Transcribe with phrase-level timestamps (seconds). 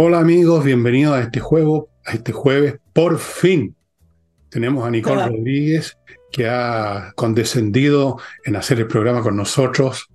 [0.00, 2.76] Hola amigos, bienvenidos a este juego, a este jueves.
[2.92, 3.74] Por fin
[4.48, 5.26] tenemos a Nicole Hola.
[5.26, 5.98] Rodríguez
[6.30, 10.08] que ha condescendido en hacer el programa con nosotros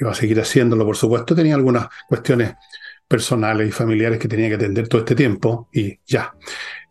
[0.00, 1.34] y va a seguir haciéndolo, por supuesto.
[1.34, 2.54] Tenía algunas cuestiones
[3.06, 6.34] personales y familiares que tenía que atender todo este tiempo y ya.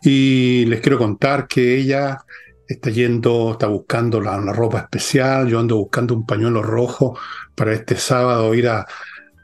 [0.03, 2.19] Y les quiero contar que ella
[2.67, 5.47] está yendo, está buscando la, la ropa especial.
[5.47, 7.17] Yo ando buscando un pañuelo rojo
[7.55, 8.85] para este sábado ir a,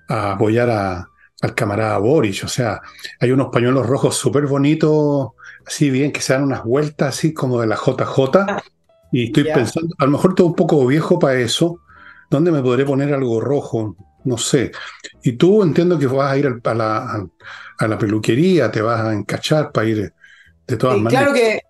[0.07, 1.10] a apoyar a,
[1.41, 2.43] al camarada Boris.
[2.43, 2.81] O sea,
[3.19, 5.29] hay unos pañuelos rojos súper bonitos,
[5.65, 8.61] así bien, que se dan unas vueltas así como de la JJ.
[9.11, 11.79] Y estoy pensando, a lo mejor estoy un poco viejo para eso.
[12.29, 13.95] ¿Dónde me podré poner algo rojo?
[14.23, 14.71] No sé.
[15.23, 17.27] Y tú entiendo que vas a ir a la,
[17.77, 20.13] a la peluquería, te vas a encachar para ir
[20.67, 21.23] de todas Y maneras.
[21.23, 21.61] claro que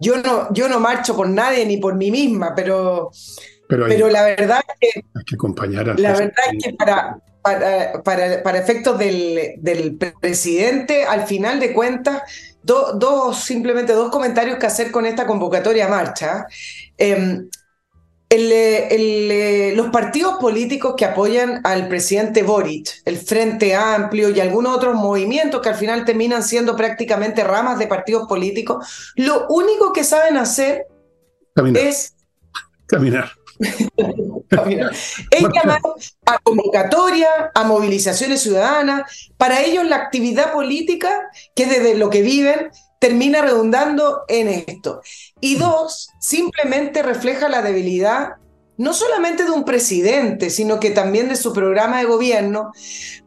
[0.00, 3.10] yo no, yo no marcho por nadie ni por mí misma, pero,
[3.68, 6.72] pero hay, pero la verdad es que, hay que acompañar al la verdad es que
[6.74, 12.22] para, para, para, para efectos del, del presidente, al final de cuentas,
[12.62, 16.46] do- dos, simplemente dos comentarios que hacer con esta convocatoria a marcha.
[16.98, 17.40] Eh,
[18.30, 24.40] el, el, eh, los partidos políticos que apoyan al presidente Boric, el Frente Amplio y
[24.40, 29.94] algunos otros movimientos que al final terminan siendo prácticamente ramas de partidos políticos, lo único
[29.94, 30.86] que saben hacer
[31.54, 32.14] Caminar, es
[32.86, 33.30] caminar.
[35.30, 35.80] Es llamar
[36.26, 39.30] a convocatoria, a movilizaciones ciudadanas.
[39.36, 45.02] Para ellos la actividad política, que desde lo que viven, termina redundando en esto.
[45.40, 48.36] Y dos, simplemente refleja la debilidad
[48.78, 52.72] no solamente de un presidente, sino que también de su programa de gobierno,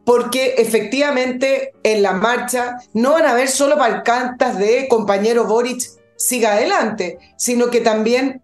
[0.04, 5.82] porque efectivamente en la marcha no van a haber solo pancartas de compañero Boric
[6.16, 8.42] siga adelante, sino que también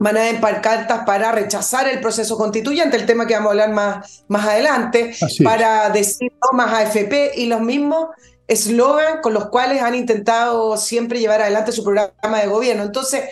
[0.00, 3.70] van a haber pancartas para rechazar el proceso constituyente, el tema que vamos a hablar
[3.70, 8.08] más, más adelante, para decir no más AFP y los mismos
[8.48, 12.82] eslogan con los cuales han intentado siempre llevar adelante su programa de gobierno.
[12.82, 13.24] Entonces,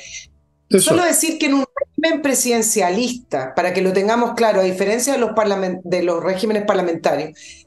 [0.69, 0.91] Eso.
[0.91, 5.19] Solo decir que en un régimen presidencialista, para que lo tengamos claro, a diferencia de
[5.19, 5.31] los,
[5.85, 7.67] de los regímenes parlamentarios,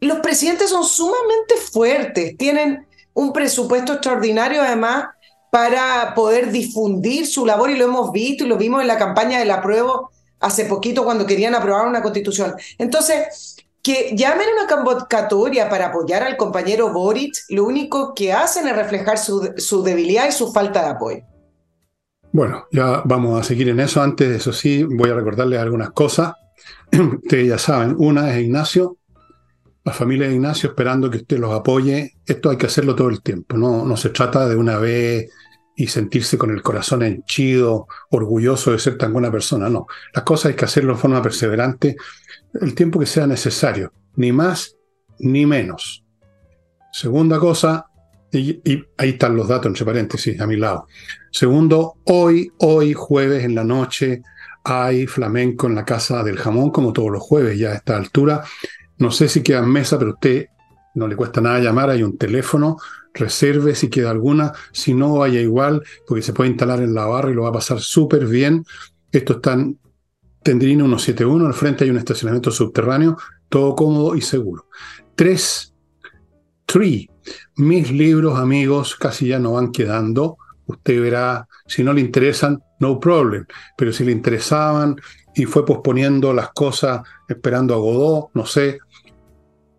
[0.00, 2.84] los presidentes son sumamente fuertes, tienen
[3.14, 5.04] un presupuesto extraordinario además
[5.50, 9.38] para poder difundir su labor y lo hemos visto y lo vimos en la campaña
[9.38, 12.54] del apruebo hace poquito cuando querían aprobar una constitución.
[12.78, 18.76] Entonces, que llamen una convocatoria para apoyar al compañero Boric, lo único que hacen es
[18.76, 21.22] reflejar su, debilidad y su falta de apoyo.
[22.32, 24.02] Bueno, ya vamos a seguir en eso.
[24.02, 26.34] Antes de eso sí, voy a recordarles algunas cosas.
[26.92, 28.98] Ustedes ya saben, una es Ignacio,
[29.84, 32.14] la familia de Ignacio esperando que usted los apoye.
[32.26, 35.30] Esto hay que hacerlo todo el tiempo, no, no se trata de una vez
[35.80, 39.70] y sentirse con el corazón henchido, orgulloso de ser tan buena persona.
[39.70, 41.96] No, las cosas hay que hacerlo de forma perseverante
[42.60, 44.76] el tiempo que sea necesario, ni más
[45.20, 46.04] ni menos.
[46.92, 47.86] Segunda cosa,
[48.30, 48.60] y,
[48.98, 50.86] ahí están los datos entre paréntesis a mi lado.
[51.30, 54.20] Segundo, hoy, hoy jueves en la noche
[54.62, 58.44] hay flamenco en la Casa del Jamón, como todos los jueves ya a esta altura.
[58.98, 60.48] No sé si queda en mesa, pero a usted
[60.94, 62.76] no le cuesta nada llamar, hay un teléfono,
[63.14, 67.30] reserve si queda alguna, si no vaya igual, porque se puede instalar en la barra
[67.30, 68.64] y lo va a pasar súper bien.
[69.12, 69.78] Esto está en
[70.42, 73.16] Tendrino 171, al frente hay un estacionamiento subterráneo,
[73.48, 74.68] todo cómodo y seguro.
[75.14, 75.74] Tres,
[76.64, 77.10] three,
[77.56, 80.38] mis libros, amigos, casi ya no van quedando.
[80.66, 83.44] Usted verá, si no le interesan, no problem.
[83.76, 84.96] Pero si le interesaban
[85.34, 88.78] y fue posponiendo las cosas, esperando a Godot, no sé,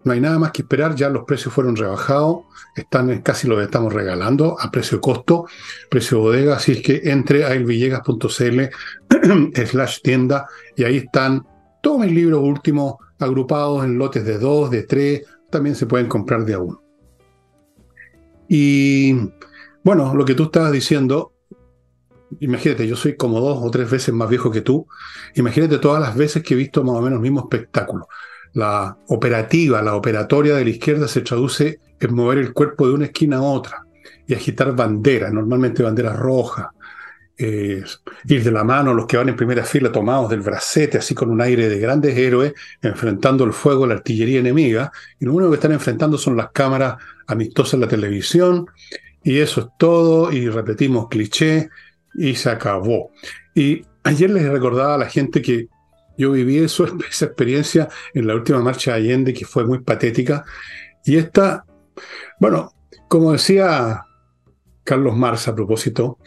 [0.03, 0.95] no hay nada más que esperar.
[0.95, 2.43] Ya los precios fueron rebajados,
[2.75, 5.45] están casi los estamos regalando a precio costo,
[5.89, 6.55] precio de bodega.
[6.55, 8.61] Así es que entre a elvillegas.cl
[9.65, 11.45] slash tienda y ahí están
[11.81, 16.45] todos mis libros últimos agrupados en lotes de dos, de tres, también se pueden comprar
[16.45, 16.81] de a uno.
[18.47, 19.13] Y
[19.83, 21.33] bueno, lo que tú estabas diciendo,
[22.39, 24.87] imagínate, yo soy como dos o tres veces más viejo que tú,
[25.35, 28.07] imagínate todas las veces que he visto más o menos el mismo espectáculo.
[28.53, 33.05] La operativa, la operatoria de la izquierda se traduce en mover el cuerpo de una
[33.05, 33.85] esquina a otra
[34.27, 36.67] y agitar banderas, normalmente banderas rojas,
[37.37, 37.83] eh,
[38.27, 41.31] ir de la mano los que van en primera fila tomados del bracete, así con
[41.31, 45.55] un aire de grandes héroes, enfrentando el fuego la artillería enemiga, y lo único que
[45.55, 48.67] están enfrentando son las cámaras amistosas en la televisión,
[49.23, 51.69] y eso es todo, y repetimos cliché,
[52.13, 53.09] y se acabó.
[53.55, 55.67] Y ayer les recordaba a la gente que
[56.21, 56.85] yo viví esa
[57.25, 60.45] experiencia en la última marcha de Allende, que fue muy patética,
[61.03, 61.65] y esta,
[62.39, 62.73] bueno,
[63.07, 64.05] como decía
[64.83, 66.19] Carlos Marx a propósito,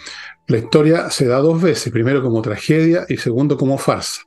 [0.48, 4.22] la historia se da dos veces, primero como tragedia y segundo como farsa.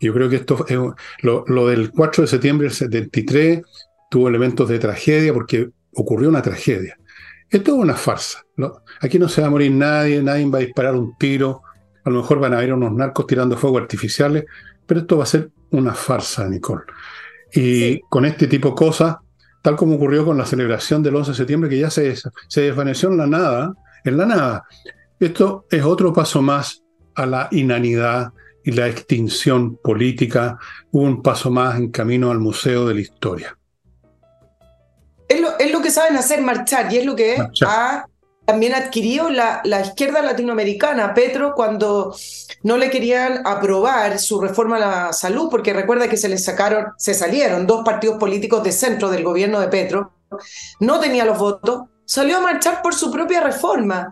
[0.00, 0.78] Yo creo que esto es,
[1.22, 3.62] lo, lo del 4 de septiembre del 73
[4.10, 6.96] tuvo elementos de tragedia porque ocurrió una tragedia.
[7.50, 8.44] Esto es una farsa.
[9.00, 11.62] Aquí no se va a morir nadie, nadie va a disparar un tiro,
[12.04, 14.44] a lo mejor van a haber unos narcos tirando fuego artificiales,
[14.86, 16.84] pero esto va a ser una farsa, Nicole.
[17.52, 19.16] Y con este tipo de cosas,
[19.62, 22.14] tal como ocurrió con la celebración del 11 de septiembre, que ya se,
[22.48, 23.72] se desvaneció en la nada,
[24.04, 24.64] en la nada.
[25.20, 26.82] Esto es otro paso más
[27.14, 28.32] a la inanidad
[28.64, 30.58] y la extinción política,
[30.92, 33.56] un paso más en camino al Museo de la Historia.
[35.28, 37.36] Es lo, es lo que saben hacer, marchar, y es lo que
[37.66, 38.04] ha
[38.44, 42.14] también adquirió la, la, izquierda latinoamericana, Petro, cuando
[42.62, 46.86] no le querían aprobar su reforma a la salud, porque recuerda que se le sacaron,
[46.98, 50.12] se salieron dos partidos políticos de centro del gobierno de Petro,
[50.80, 54.10] no tenía los votos, salió a marchar por su propia reforma.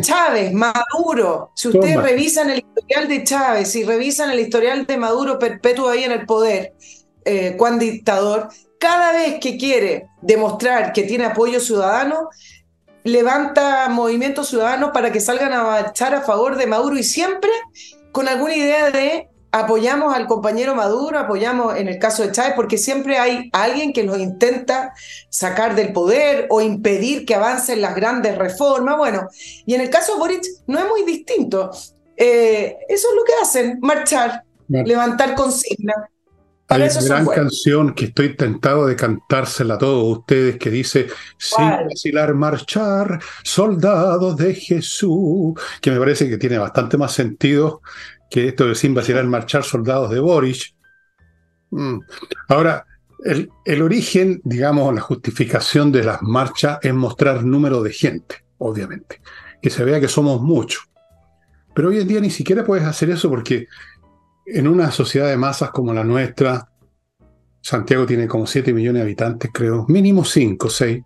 [0.00, 5.38] Chávez, Maduro, si ustedes revisan el historial de Chávez y revisan el historial de Maduro
[5.38, 6.74] perpetuo ahí en el poder,
[7.24, 8.48] eh, cuán dictador,
[8.78, 12.28] cada vez que quiere demostrar que tiene apoyo ciudadano,
[13.04, 17.50] levanta movimientos ciudadanos para que salgan a marchar a favor de Maduro y siempre
[18.10, 22.76] con alguna idea de apoyamos al compañero Maduro, apoyamos en el caso de Chávez, porque
[22.76, 24.92] siempre hay alguien que los intenta
[25.28, 28.96] sacar del poder o impedir que avancen las grandes reformas.
[28.96, 29.28] Bueno,
[29.64, 31.70] y en el caso de Boric no es muy distinto.
[32.16, 35.96] Eh, eso es lo que hacen, marchar, levantar consignas.
[36.68, 41.68] Hay una gran canción que estoy tentado de cantársela a todos ustedes que dice Sin
[41.68, 47.82] vacilar marchar, soldados de Jesús, que me parece que tiene bastante más sentido
[48.30, 50.74] que esto de sin vacilar marchar soldados de Boris.
[51.70, 51.98] Mm.
[52.48, 52.86] Ahora,
[53.24, 59.20] el, el, origen, digamos, la justificación de las marchas es mostrar número de gente, obviamente,
[59.62, 60.88] que se vea que somos muchos.
[61.74, 63.66] Pero hoy en día ni siquiera puedes hacer eso porque
[64.46, 66.68] en una sociedad de masas como la nuestra,
[67.60, 71.02] Santiago tiene como 7 millones de habitantes, creo, mínimo 5, 6.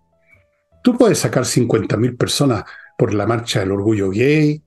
[0.83, 2.63] Tú puedes sacar 50.000 personas
[2.97, 4.61] por la marcha del orgullo gay,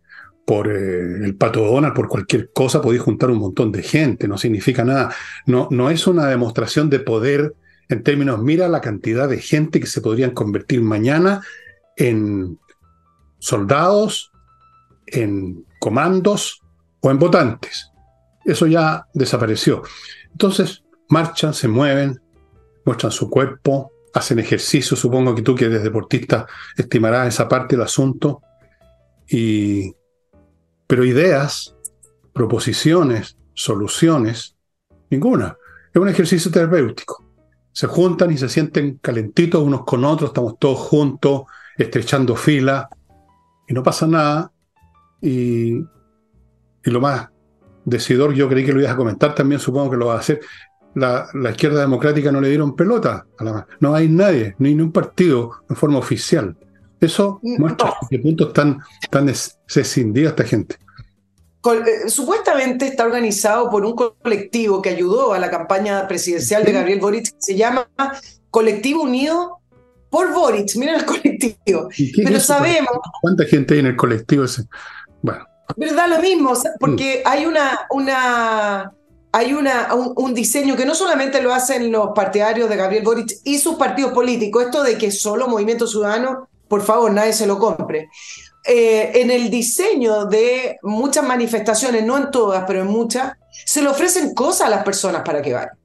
[0.46, 4.38] por eh, el pato Donald, por cualquier cosa, podéis juntar un montón de gente, no
[4.38, 5.14] significa nada.
[5.46, 7.54] No, no es una demostración de poder
[7.88, 11.42] en términos, mira la cantidad de gente que se podrían convertir mañana
[11.96, 12.58] en
[13.38, 14.32] soldados,
[15.06, 16.62] en comandos
[17.00, 17.91] o en votantes.
[18.44, 19.82] Eso ya desapareció.
[20.30, 22.20] Entonces, marchan, se mueven,
[22.84, 26.46] muestran su cuerpo, hacen ejercicio, supongo que tú que eres deportista
[26.76, 28.42] estimarás esa parte del asunto,
[29.28, 29.94] y
[30.86, 31.74] pero ideas,
[32.32, 34.56] proposiciones, soluciones,
[35.10, 35.56] ninguna.
[35.92, 37.24] Es un ejercicio terapéutico.
[37.72, 41.44] Se juntan y se sienten calentitos unos con otros, estamos todos juntos,
[41.78, 42.88] estrechando fila,
[43.66, 44.52] y no pasa nada.
[45.22, 47.31] Y, y lo más
[47.84, 50.40] decidor, yo creí que lo ibas a comentar también, supongo que lo va a hacer.
[50.94, 54.93] La, la izquierda democrática no le dieron pelota a la No hay nadie, ni un
[54.93, 56.56] partido en forma oficial.
[57.02, 58.81] Eso muestra qué punto están,
[59.75, 60.76] escindidos esta gente.
[61.64, 67.00] Eh, supuestamente está organizado por un colectivo que ayudó a la campaña presidencial de Gabriel
[67.00, 67.88] Boric, que se llama
[68.50, 69.58] Colectivo Unido
[70.11, 70.76] por Boric.
[70.76, 71.88] Miren el colectivo.
[72.17, 72.93] Pero sabemos.
[73.20, 74.62] ¿Cuánta gente hay en el colectivo ese?
[75.23, 75.44] Bueno.
[75.76, 76.08] ¿Verdad?
[76.08, 77.28] Lo mismo, porque mm.
[77.28, 78.92] hay una, una
[79.34, 83.58] hay una, un, diseño que no solamente lo hacen los partidarios de Gabriel Boric y
[83.58, 88.08] sus partidos políticos, esto de que solo Movimiento Ciudadano por favor, nadie se lo compre.
[88.64, 93.34] Eh, en el diseño de muchas manifestaciones, no en todas, pero en muchas,
[93.66, 95.78] se le ofrecen cosas a las personas para que vayan.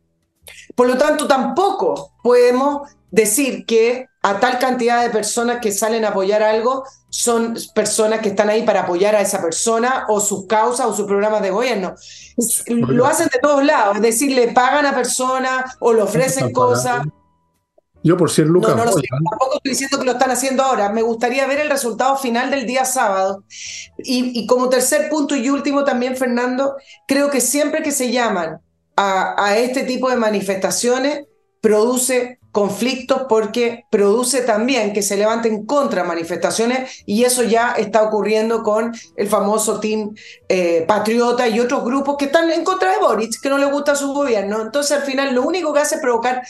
[0.76, 6.10] Por lo tanto, tampoco podemos decir que a tal cantidad de personas que salen a
[6.10, 10.86] apoyar algo son personas que están ahí para apoyar a esa persona o sus causas
[10.86, 11.96] o sus programas de gobierno.
[12.68, 17.04] Lo hacen de todos lados, es decir, le pagan a personas o le ofrecen cosas.
[18.04, 18.76] Yo por ser Lucas.
[18.76, 20.90] No, no tampoco estoy diciendo que lo están haciendo ahora.
[20.90, 23.46] Me gustaría ver el resultado final del día sábado.
[23.98, 26.76] Y, como tercer punto y último también, Fernando,
[27.08, 28.60] creo que siempre que se llaman
[28.98, 31.28] a, a este tipo de manifestaciones,
[31.62, 38.64] produce conflictos porque produce también que se levanten contra manifestaciones y eso ya está ocurriendo
[38.64, 40.16] con el famoso Team
[40.50, 43.94] eh, Patriota y otros grupos que están en contra de Boric, que no le gusta
[43.94, 44.60] su gobierno.
[44.60, 46.42] Entonces al final lo único que hace es provocar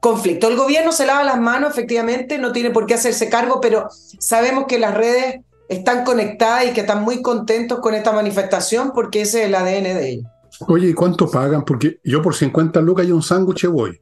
[0.00, 0.48] conflicto.
[0.48, 4.66] El gobierno se lava las manos, efectivamente, no tiene por qué hacerse cargo, pero sabemos
[4.68, 5.40] que las redes
[5.70, 9.84] están conectadas y que están muy contentos con esta manifestación porque ese es el ADN
[9.84, 10.26] de ellos.
[10.68, 11.64] Oye, ¿y cuánto pagan?
[11.64, 13.98] Porque yo por 50 lucas y un sándwich voy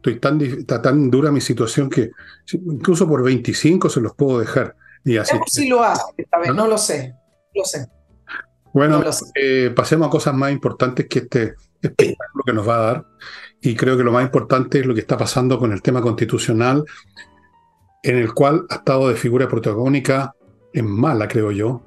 [0.00, 2.10] estoy tan, está tan dura mi situación que
[2.52, 4.74] incluso por 25 se los puedo dejar.
[5.04, 5.36] Y así.
[5.46, 6.66] Sí lo hace, esta vez, ¿no?
[6.66, 7.14] lo sé,
[7.54, 7.86] lo sé.
[8.72, 9.02] Bueno,
[9.34, 13.06] eh, pasemos a cosas más importantes que este espectáculo que nos va a dar.
[13.60, 16.84] Y creo que lo más importante es lo que está pasando con el tema constitucional.
[18.02, 20.34] en el cual ha estado de figura protagónica
[20.72, 21.82] en mala, creo yo,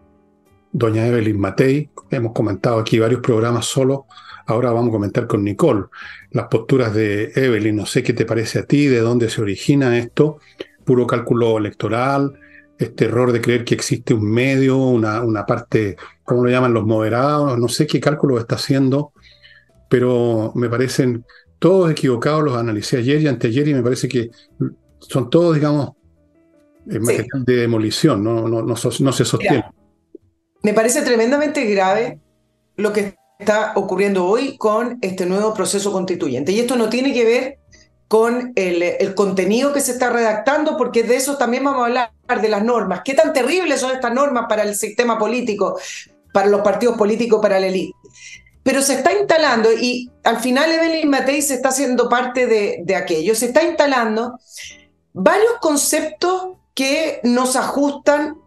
[0.71, 1.89] doña Evelyn Matei.
[2.11, 4.05] Hemos comentado aquí varios programas solo.
[4.45, 5.85] Ahora vamos a comentar con Nicole
[6.31, 7.75] las posturas de Evelyn.
[7.75, 10.39] No sé qué te parece a ti, de dónde se origina esto.
[10.83, 12.33] Puro cálculo electoral,
[12.77, 16.85] este error de creer que existe un medio, una, una parte, ¿cómo lo llaman los
[16.85, 17.57] moderados?
[17.57, 19.13] No sé qué cálculo está haciendo,
[19.89, 21.25] pero me parecen
[21.59, 24.29] todos equivocados, los analicé ayer y anteayer y me parece que
[24.99, 25.91] son todos, digamos,
[26.85, 29.63] material de demolición, no, no, no, se sostiene.
[30.63, 32.19] me parece tremendamente grave
[32.75, 36.51] lo que está ocurriendo hoy con este nuevo proceso constituyente.
[36.51, 37.59] Y esto no tiene que ver
[38.07, 42.11] con el, contenido que se está redactando, porque de eso también vamos a hablar,
[42.41, 43.01] de las normas.
[43.03, 45.79] ¿Qué tan terribles son estas normas para el sistema político,
[46.31, 47.93] para los partidos políticos, para la élite?
[48.63, 52.95] pero se está instalando, y al final Evelyn Matei se está haciendo parte de, de
[52.95, 54.39] aquello, se está instalando
[55.11, 58.37] varios conceptos que nos ajustan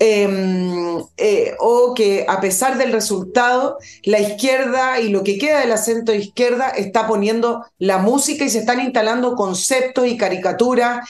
[0.00, 5.72] em, eh, o que a pesar del resultado, la izquierda y lo que queda del
[5.72, 11.06] acento izquierda está poniendo la música y se están instalando conceptos y caricaturas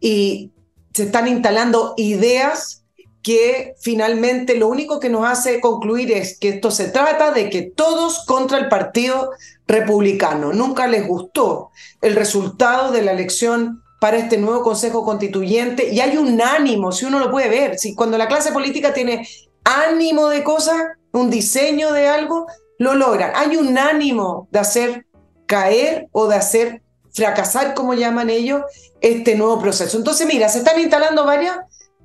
[0.00, 0.50] y
[0.94, 2.80] se están instalando ideas
[3.22, 7.62] que finalmente lo único que nos hace concluir es que esto se trata de que
[7.62, 9.30] todos contra el Partido
[9.66, 10.52] Republicano.
[10.52, 11.70] Nunca les gustó
[12.00, 17.04] el resultado de la elección para este nuevo Consejo Constituyente y hay un ánimo, si
[17.04, 19.28] uno lo puede ver, si cuando la clase política tiene
[19.62, 20.76] ánimo de cosas,
[21.12, 22.46] un diseño de algo,
[22.78, 23.32] lo logran.
[23.36, 25.06] Hay un ánimo de hacer
[25.46, 28.62] caer o de hacer fracasar, como llaman ellos,
[29.02, 29.98] este nuevo proceso.
[29.98, 31.58] Entonces, mira, se están instalando varias,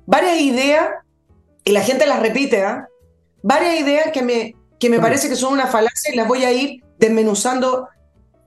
[0.04, 0.88] varias ideas
[1.64, 2.88] y la gente las repite, ¿ah?
[3.42, 6.52] Varias ideas que me, que me parece que son una falacia y las voy a
[6.52, 7.88] ir desmenuzando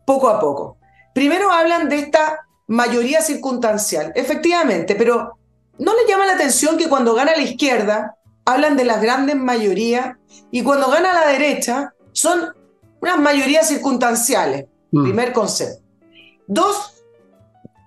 [0.06, 0.78] poco a poco.
[1.16, 5.38] Primero hablan de esta mayoría circunstancial, efectivamente, pero
[5.80, 10.16] ¿no le llama la atención que cuando gana la izquierda hablan de las grandes mayorías
[10.52, 12.54] y cuando gana la derecha son
[13.02, 14.68] unas mayorías circunstanciales?
[14.92, 15.04] Mm.
[15.04, 15.84] Primer concepto.
[16.46, 17.04] Dos,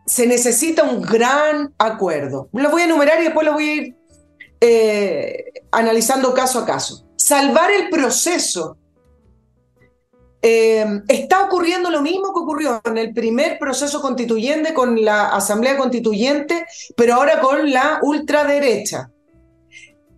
[0.04, 2.48] se necesita un gran acuerdo.
[2.52, 3.96] Lo voy a enumerar y después lo voy a ir
[4.60, 7.04] eh, analizando caso a caso.
[7.16, 8.78] Salvar el proceso.
[10.44, 15.76] Eh, está ocurriendo lo mismo que ocurrió en el primer proceso constituyente con la Asamblea
[15.76, 19.08] Constituyente, pero ahora con la ultraderecha.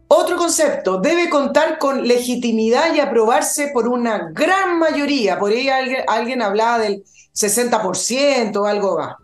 [0.08, 5.38] Otro concepto, debe contar con legitimidad y aprobarse por una gran mayoría.
[5.38, 7.04] Por ahí alguien, alguien hablaba del
[7.34, 9.16] 60% o algo más.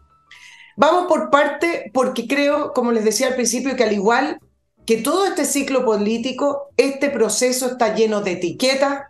[0.76, 4.40] Vamos por parte, porque creo, como les decía al principio, que al igual
[4.86, 9.02] que todo este ciclo político, este proceso está lleno de etiquetas,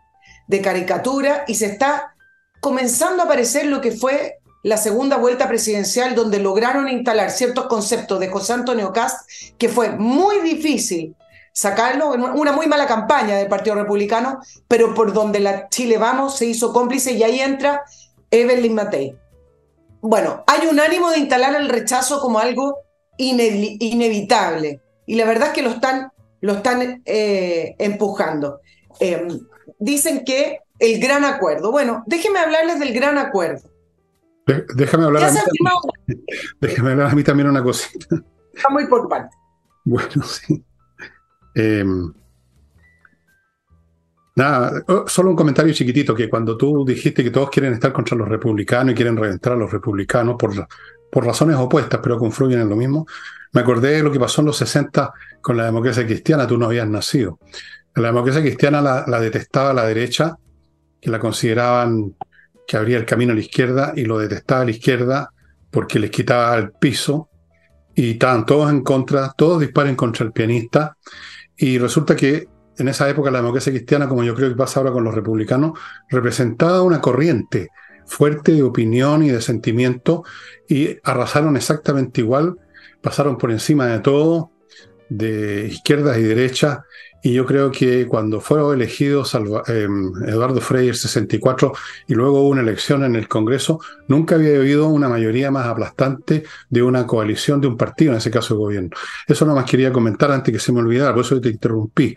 [0.50, 2.16] de caricaturas y se está
[2.60, 8.18] comenzando a aparecer lo que fue la segunda vuelta presidencial donde lograron instalar ciertos conceptos
[8.18, 11.14] de José Antonio Cast que fue muy difícil
[11.52, 16.46] sacarlo, una muy mala campaña del Partido Republicano, pero por donde la Chile Vamos se
[16.46, 17.84] hizo cómplice y ahí entra
[18.30, 19.16] Evelyn Matei.
[20.00, 22.76] Bueno, hay un ánimo de instalar el rechazo como algo
[23.18, 28.60] inevitable y la verdad es que lo están, lo están eh, empujando.
[28.98, 29.28] Em,
[29.80, 31.72] dicen que el gran acuerdo.
[31.72, 33.68] Bueno, déjenme hablarles del gran acuerdo.
[34.74, 36.24] déjame hablar a mí también.
[36.60, 38.22] Déjame hablar a mí también una cosita.
[38.52, 39.36] Está muy por parte.
[39.84, 40.64] Bueno, sí.
[41.54, 42.12] Em,
[44.36, 48.16] nada, oh, solo un comentario chiquitito, que cuando tú dijiste que todos quieren estar contra
[48.16, 50.52] los republicanos y quieren reventar a los republicanos por,
[51.10, 53.06] por razones opuestas, pero confluyen en lo mismo,
[53.52, 56.66] me acordé de lo que pasó en los 60 con la democracia cristiana, tú no
[56.66, 57.38] habías nacido.
[57.94, 60.36] La democracia cristiana la, detestaba la derecha,
[61.00, 62.14] que la consideraban
[62.66, 65.32] que abría el camino a la izquierda, y lo detestaba a la izquierda
[65.70, 67.28] porque les quitaba el piso,
[67.94, 70.96] y estaban todos en contra, todos disparen contra el pianista,
[71.56, 74.92] y resulta que en esa época la democracia cristiana, como yo creo que pasa ahora
[74.92, 75.78] con los republicanos,
[76.08, 77.68] representaba una corriente
[78.06, 80.24] fuerte de opinión y de sentimiento,
[80.68, 82.56] y arrasaron exactamente igual
[83.00, 84.52] pasaron por encima de todo,
[85.08, 86.80] de izquierdas y derechas,
[87.22, 91.72] y yo creo que cuando fueron elegidos em, Eduardo Frei 64
[92.06, 96.44] y luego hubo una elección en el Congreso, nunca había habido una mayoría más aplastante
[96.68, 98.90] de una coalición de un partido, en ese caso de gobierno.
[99.26, 102.14] Eso no más quería comentar antes que se me olvidara, por eso te interrumpí.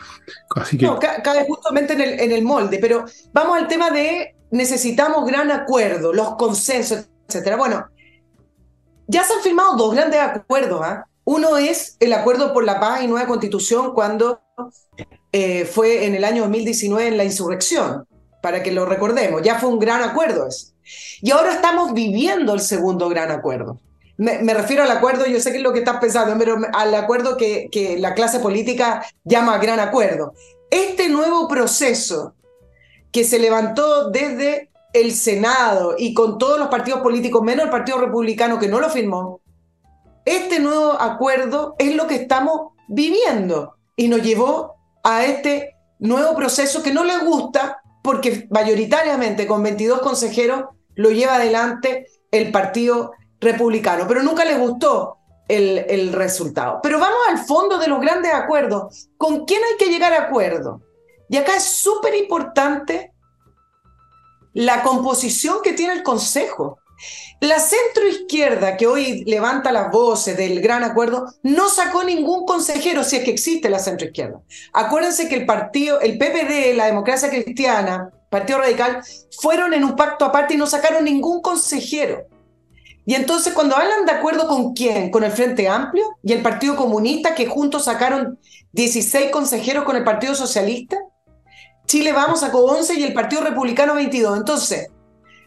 [0.55, 0.85] Así que...
[0.85, 5.51] No, cae justamente en el, en el molde, pero vamos al tema de necesitamos gran
[5.51, 7.57] acuerdo, los consensos, etcétera.
[7.57, 7.87] Bueno,
[9.07, 10.81] ya se han firmado dos grandes acuerdos.
[10.83, 11.05] ¿ah?
[11.25, 14.41] Uno es el Acuerdo por la Paz y Nueva Constitución cuando
[15.31, 18.05] eh, fue en el año 2019 en la insurrección,
[18.41, 19.41] para que lo recordemos.
[19.41, 20.73] Ya fue un gran acuerdo ese.
[21.21, 23.79] Y ahora estamos viviendo el segundo gran acuerdo.
[24.17, 27.35] Me, refiero al acuerdo, yo sé que es lo que estás pensando, pero al acuerdo
[27.35, 30.33] que, que la clase política llama gran acuerdo.
[30.69, 32.35] Este nuevo proceso
[33.11, 37.99] que se levantó desde el Senado y con todos los partidos políticos, menos el Partido
[37.99, 39.41] Republicano que no lo firmó,
[40.25, 46.83] este nuevo acuerdo es lo que estamos viviendo y nos llevó a este nuevo proceso
[46.83, 50.65] que no le gusta porque mayoritariamente con 22 consejeros
[50.95, 56.79] lo lleva adelante el Partido Republicano, pero nunca le gustó el, el resultado.
[56.81, 59.09] Pero vamos al fondo de los grandes acuerdos.
[59.17, 60.81] ¿Con quién hay que llegar a acuerdo?
[61.29, 63.13] Y acá es súper importante
[64.53, 66.79] la composición que tiene el Consejo.
[67.39, 73.17] La centroizquierda que hoy levanta las voces del gran acuerdo no sacó ningún consejero si
[73.17, 74.39] es que existe la centroizquierda.
[74.71, 79.03] Acuérdense que el partido, el PPD, la democracia cristiana, Partido Radical,
[79.41, 82.27] fueron en un pacto aparte y no sacaron ningún consejero.
[83.05, 86.75] Y entonces cuando hablan de acuerdo con quién, con el Frente Amplio y el Partido
[86.77, 88.39] Comunista, que juntos sacaron
[88.71, 90.97] 16 consejeros con el Partido Socialista,
[91.85, 94.37] Chile Vamos sacó 11 y el Partido Republicano 22.
[94.37, 94.89] Entonces,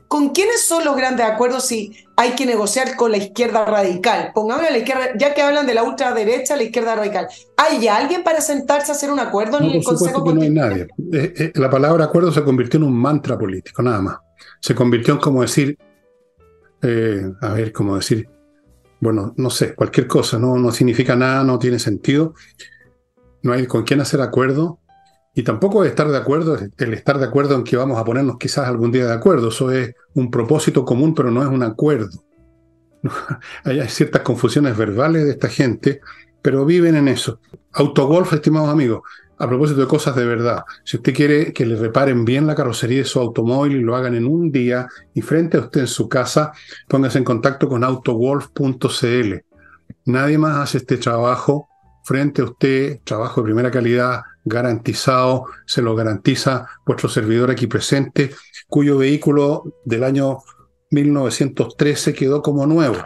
[0.08, 4.30] ¿Con quiénes son los grandes acuerdos si hay que negociar con la izquierda radical?
[4.34, 7.26] Pongámosle a la izquierda, ya que hablan de la ultraderecha, la izquierda radical.
[7.56, 10.86] ¿Hay alguien para sentarse a hacer un acuerdo en el Consejo que No hay nadie.
[11.12, 14.18] Eh, eh, la palabra acuerdo se convirtió en un mantra político, nada más.
[14.60, 15.76] Se convirtió en como decir,
[16.82, 18.28] eh, a ver, como decir,
[19.00, 22.34] bueno, no sé, cualquier cosa, no, no significa nada, no tiene sentido.
[23.42, 24.80] No hay con quién hacer acuerdo
[25.38, 28.66] y tampoco estar de acuerdo, el estar de acuerdo en que vamos a ponernos quizás
[28.66, 29.48] algún día de acuerdo.
[29.48, 32.24] Eso es un propósito común, pero no es un acuerdo.
[33.64, 36.00] Hay ciertas confusiones verbales de esta gente,
[36.40, 37.38] pero viven en eso.
[37.74, 39.02] Autogolf, estimados amigos,
[39.36, 43.00] a propósito de cosas de verdad, si usted quiere que le reparen bien la carrocería
[43.00, 46.08] de su automóvil y lo hagan en un día y frente a usted en su
[46.08, 46.52] casa,
[46.88, 49.34] póngase en contacto con autogolf.cl.
[50.06, 51.68] Nadie más hace este trabajo
[52.04, 58.30] frente a usted, trabajo de primera calidad, garantizado, se lo garantiza vuestro servidor aquí presente,
[58.68, 60.38] cuyo vehículo del año
[60.90, 62.96] 1913 quedó como nuevo.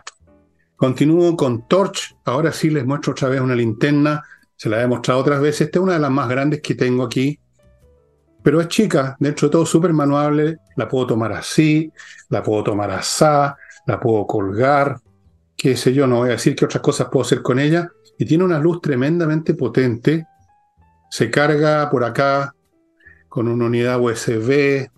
[0.77, 4.23] Continúo con Torch, ahora sí les muestro otra vez una linterna,
[4.55, 7.03] se la he mostrado otras veces, esta es una de las más grandes que tengo
[7.03, 7.41] aquí,
[8.43, 11.91] pero es chica, dentro de todo súper manuable, la puedo tomar así,
[12.29, 13.25] la puedo tomar así,
[13.87, 15.01] la puedo colgar,
[15.57, 18.27] qué sé yo, no voy a decir qué otras cosas puedo hacer con ella, y
[18.27, 20.27] tiene una luz tremendamente potente,
[21.11, 22.55] se carga por acá
[23.29, 24.89] con una unidad USB,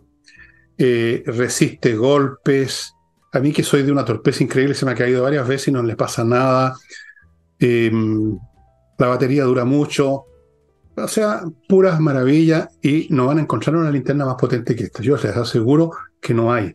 [0.78, 2.94] eh, resiste golpes.
[3.32, 5.72] A mí que soy de una torpeza increíble, se me ha caído varias veces y
[5.72, 6.76] no le pasa nada.
[7.58, 8.38] Em,
[8.98, 10.26] la batería dura mucho.
[10.94, 15.02] O sea, puras maravillas y no van a encontrar una linterna más potente que esta.
[15.02, 16.74] Yo les aseguro que no hay.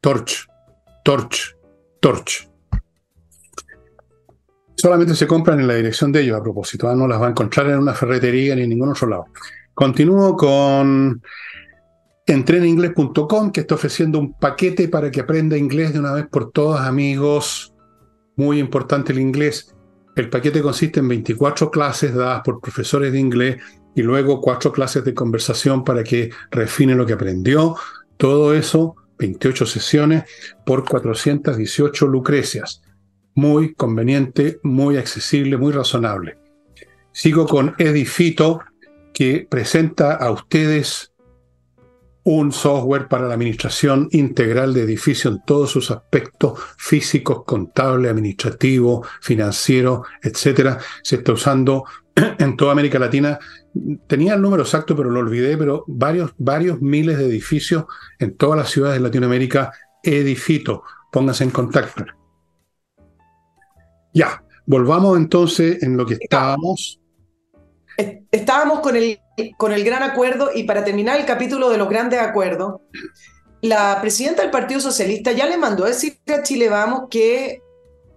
[0.00, 0.46] Torch,
[1.04, 1.56] torch,
[2.00, 2.47] torch
[4.78, 6.94] solamente se compran en la dirección de ellos a propósito, ¿ah?
[6.94, 9.26] no las va a encontrar en una ferretería ni en ningún otro lado.
[9.74, 11.20] Continúo con
[12.26, 16.86] entreninglés.com que está ofreciendo un paquete para que aprenda inglés de una vez por todas,
[16.86, 17.74] amigos.
[18.36, 19.74] Muy importante el inglés.
[20.14, 23.56] El paquete consiste en 24 clases dadas por profesores de inglés
[23.96, 27.74] y luego cuatro clases de conversación para que refine lo que aprendió.
[28.16, 30.24] Todo eso, 28 sesiones
[30.64, 32.82] por 418 lucrecias
[33.38, 36.38] muy conveniente, muy accesible, muy razonable.
[37.12, 38.58] Sigo con Edifito,
[39.14, 41.12] que presenta a ustedes
[42.24, 49.06] un software para la administración integral de edificios en todos sus aspectos físicos, contable, administrativo,
[49.20, 50.78] financiero, etcétera.
[51.04, 51.84] Se está usando
[52.40, 53.38] en toda América Latina.
[54.08, 57.84] Tenía el número exacto, pero lo olvidé, pero varios, varios miles de edificios
[58.18, 59.70] en todas las ciudades de Latinoamérica.
[60.02, 62.17] Edifito, pónganse en contacto.
[64.12, 67.00] Ya, volvamos entonces en lo que estábamos.
[68.30, 69.20] Estábamos con el,
[69.56, 72.80] con el gran acuerdo y para terminar el capítulo de los grandes acuerdos,
[73.60, 77.60] la presidenta del Partido Socialista ya le mandó a decir a Chile Vamos que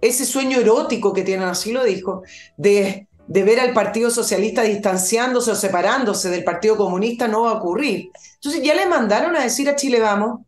[0.00, 2.22] ese sueño erótico que tienen, así lo dijo,
[2.56, 7.54] de, de ver al Partido Socialista distanciándose o separándose del Partido Comunista no va a
[7.54, 8.10] ocurrir.
[8.34, 10.40] Entonces ya le mandaron a decir a Chile Vamos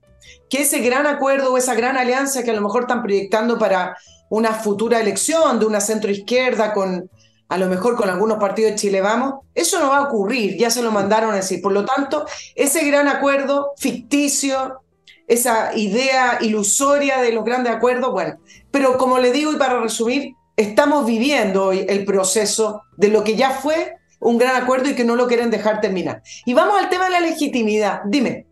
[0.48, 3.96] que ese gran acuerdo o esa gran alianza que a lo mejor están proyectando para
[4.30, 7.08] una futura elección de una centroizquierda con
[7.48, 10.70] a lo mejor con algunos partidos de Chile Vamos, eso no va a ocurrir, ya
[10.70, 11.60] se lo mandaron a decir.
[11.62, 14.80] Por lo tanto, ese gran acuerdo ficticio,
[15.28, 18.38] esa idea ilusoria de los grandes acuerdos, bueno,
[18.70, 23.36] pero como le digo y para resumir, estamos viviendo hoy el proceso de lo que
[23.36, 26.22] ya fue un gran acuerdo y que no lo quieren dejar terminar.
[26.46, 28.00] Y vamos al tema de la legitimidad.
[28.06, 28.46] Dime.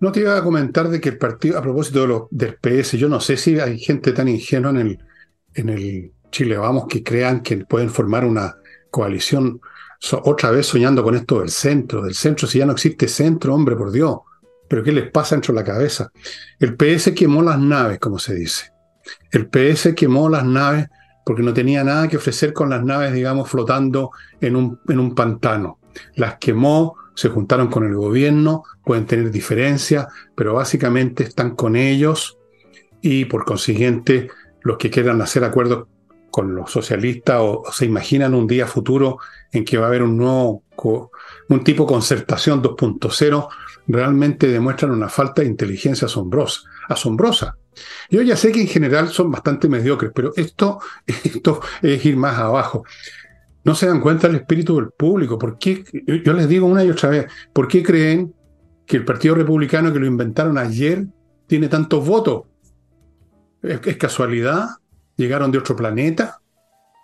[0.00, 3.08] No te iba a comentar de que el partido, a propósito de del PS, yo
[3.08, 4.98] no sé si hay gente tan ingenua en el,
[5.54, 8.56] en el Chile Vamos que crean que pueden formar una
[8.90, 9.60] coalición
[10.12, 13.76] otra vez soñando con esto del centro, del centro, si ya no existe centro, hombre,
[13.76, 14.18] por Dios.
[14.68, 16.12] Pero ¿qué les pasa dentro de la cabeza?
[16.60, 18.72] El PS quemó las naves, como se dice.
[19.30, 20.88] El PS quemó las naves
[21.24, 25.14] porque no tenía nada que ofrecer con las naves, digamos, flotando en un, en un
[25.14, 25.78] pantano.
[26.14, 32.38] Las quemó, se juntaron con el gobierno, pueden tener diferencias, pero básicamente están con ellos
[33.02, 34.28] y por consiguiente
[34.62, 35.86] los que quieran hacer acuerdos
[36.30, 39.18] con los socialistas o, se imaginan un día futuro
[39.52, 40.62] en que va a haber un nuevo,
[41.48, 43.48] un tipo concertación 2.0,
[43.86, 46.62] realmente demuestran una falta de inteligencia asombrosa.
[46.88, 47.56] asombrosa.
[48.10, 52.38] Yo ya sé que en general son bastante mediocres, pero esto, esto es ir más
[52.38, 52.84] abajo
[53.68, 55.38] no se dan cuenta del espíritu del público.
[55.38, 55.84] ¿Por qué?
[56.24, 58.34] Yo les digo una y otra vez, ¿por qué creen
[58.86, 61.06] que el Partido Republicano que lo inventaron ayer
[61.46, 62.44] tiene tantos votos?
[63.62, 64.68] ¿Es, casualidad?
[65.16, 66.40] ¿Llegaron de otro planeta?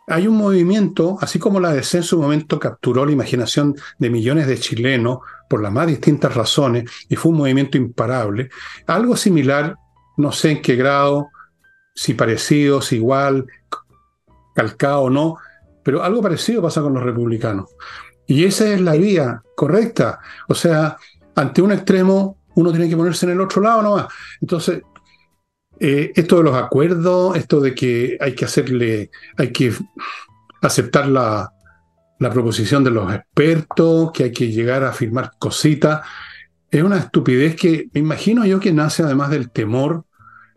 [0.06, 4.46] Hay un movimiento, así como la DC en su momento capturó la imaginación de millones
[4.46, 8.50] de chilenos por las más distintas razones y fue un movimiento imparable.
[8.86, 9.76] Algo similar,
[10.16, 11.28] no sé en qué grado,
[11.94, 13.46] si parecido, si igual,
[14.54, 15.36] calcado o no,
[15.82, 17.70] pero algo parecido pasa con los republicanos.
[18.26, 20.20] Y esa es la vía correcta.
[20.48, 20.96] O sea,
[21.34, 24.06] ante un extremo, uno tiene que ponerse en el otro lado nomás.
[24.40, 24.82] Entonces,
[25.80, 29.72] eh, esto de los acuerdos, esto de que hay que hacerle, hay que
[30.62, 31.50] aceptar la,
[32.18, 36.02] la proposición de los expertos, que hay que llegar a firmar cositas,
[36.70, 40.04] es una estupidez que me imagino yo que nace además del temor.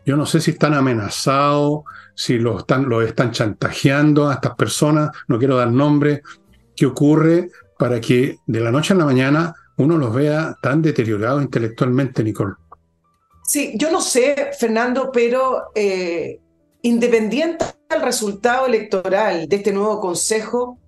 [0.04, 1.82] Yo no sé si están amenazados,
[2.16, 6.24] si lo están, lo están chantajeando a estas personas, no quiero dar nombre,
[6.76, 11.44] qué ocurre para que de la noche a la mañana uno los vea tan deteriorados
[11.44, 12.56] intelectualmente, Nicole.
[13.48, 16.42] Sí, yo no sé, Fernando, pero eh,
[16.82, 20.80] independiente del resultado electoral de este nuevo Consejo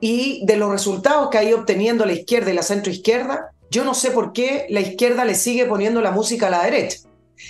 [0.00, 3.92] y de los resultados que ha ido obteniendo la izquierda y la centroizquierda, yo no
[3.92, 7.00] sé por qué la izquierda le sigue poniendo la música a la derecha.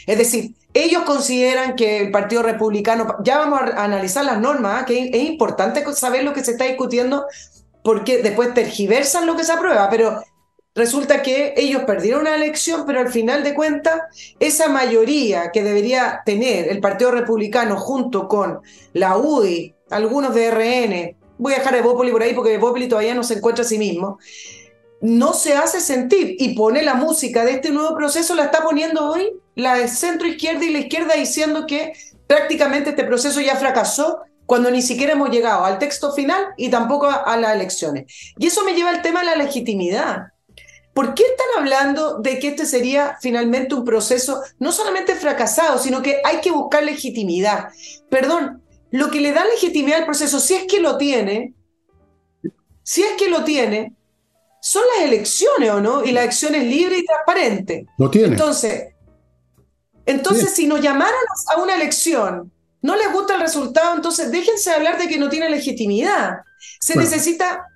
[0.09, 4.87] Es decir, ellos consideran que el Partido Republicano, ya vamos a analizar las normas, ¿ah?
[4.87, 7.27] que es importante saber lo que se está discutiendo,
[7.85, 10.21] porque después tergiversan lo que se aprueba, pero
[10.77, 14.03] resulta que ellos perdieron una elección, pero al final de cuentas,
[14.39, 18.61] esa mayoría que debería tener el Partido Republicano junto con
[18.93, 23.15] la UDI, algunos de RN, voy a dejar a Evópoli por ahí porque Evópoli todavía
[23.15, 24.19] no se encuentra a sí mismo,
[25.01, 29.11] no se hace sentir y pone la música de este nuevo proceso, la está poniendo
[29.11, 31.95] hoy la centro izquierda y la izquierda diciendo que
[32.27, 37.09] prácticamente este proceso ya fracasó cuando ni siquiera hemos llegado al texto final y tampoco
[37.09, 38.05] a, las elecciones.
[38.39, 40.29] Y eso me lleva al tema de la legitimidad.
[40.97, 46.01] ¿Por qué están hablando de que este sería finalmente un proceso no solamente fracasado, sino
[46.01, 47.69] que hay que buscar legitimidad?
[48.09, 51.53] Perdón, lo que le da legitimidad al proceso, si es que lo tiene,
[52.83, 53.95] si es que lo tiene,
[54.63, 56.03] son las elecciones, ¿o no?
[56.03, 57.87] Y la elección es libre y transparente.
[57.99, 58.29] No tiene.
[58.29, 58.95] Entonces,
[60.07, 61.21] entonces si nos llamaron
[61.55, 65.51] a una elección, no les gusta el resultado, entonces déjense hablar de que no tiene
[65.51, 66.39] legitimidad.
[66.81, 67.67] Se necesita,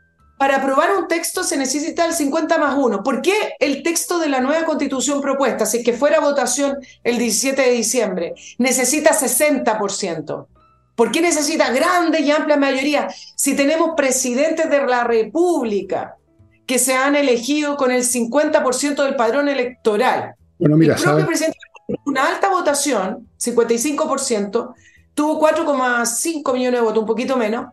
[0.40, 3.02] para aprobar un texto se necesita el 50 más 1.
[3.02, 7.18] ¿Por qué el texto de la nueva constitución propuesta, si es que fuera votación el
[7.18, 10.46] 17 de diciembre, necesita 60%?
[10.94, 16.16] ¿Por qué necesita grande y amplia mayoría si tenemos presidentes de la República
[16.64, 20.36] que se han elegido con el 50% del padrón electoral.
[20.58, 21.58] Bueno, mira, el propio presidente,
[22.06, 24.74] una alta votación, 55%,
[25.12, 27.66] tuvo 4,5 millones de votos, un poquito menos,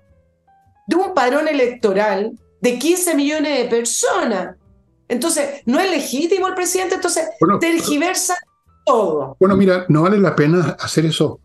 [0.86, 4.56] de un padrón electoral de 15 millones de personas.
[5.08, 7.26] Entonces, no es legítimo el presidente, entonces
[7.60, 8.36] tergiversa
[8.86, 9.38] todo.
[9.40, 11.40] Bueno, mira, no vale la pena hacer eso,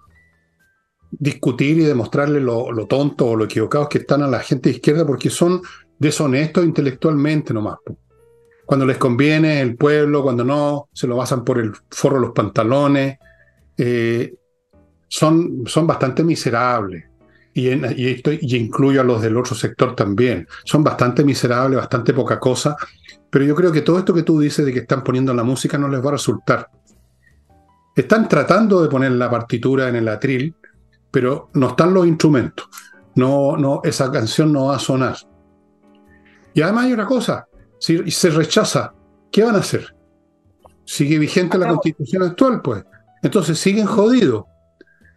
[1.11, 4.77] discutir y demostrarle lo, lo tonto o lo equivocados que están a la gente de
[4.77, 5.63] izquierda, porque son
[5.99, 7.79] deshonestos intelectualmente nomás.
[8.67, 12.33] Cuando les conviene el pueblo, cuando no, se lo basan por el forro de los
[12.33, 13.19] pantalones.
[13.77, 14.35] Eh,
[15.09, 17.05] son, son bastante miserables.
[17.55, 20.47] Y, y, esto, y incluyo a los del otro sector también.
[20.65, 22.77] Son bastante miserables, bastante poca cosa.
[23.31, 25.79] Pero yo creo que todo esto que tú dices de que están poniendo la música
[25.79, 26.69] no les va a resultar.
[27.95, 30.55] Están tratando de poner la partitura en el atril,
[31.11, 32.69] pero no están los instrumentos.
[33.15, 35.17] No, no, esa canción no va a sonar.
[36.55, 37.47] Y además hay una cosa,
[37.79, 38.95] si se rechaza,
[39.31, 39.95] ¿qué van a hacer?
[40.85, 42.85] Sigue vigente la constitución actual, pues.
[43.23, 44.45] Entonces siguen jodidos.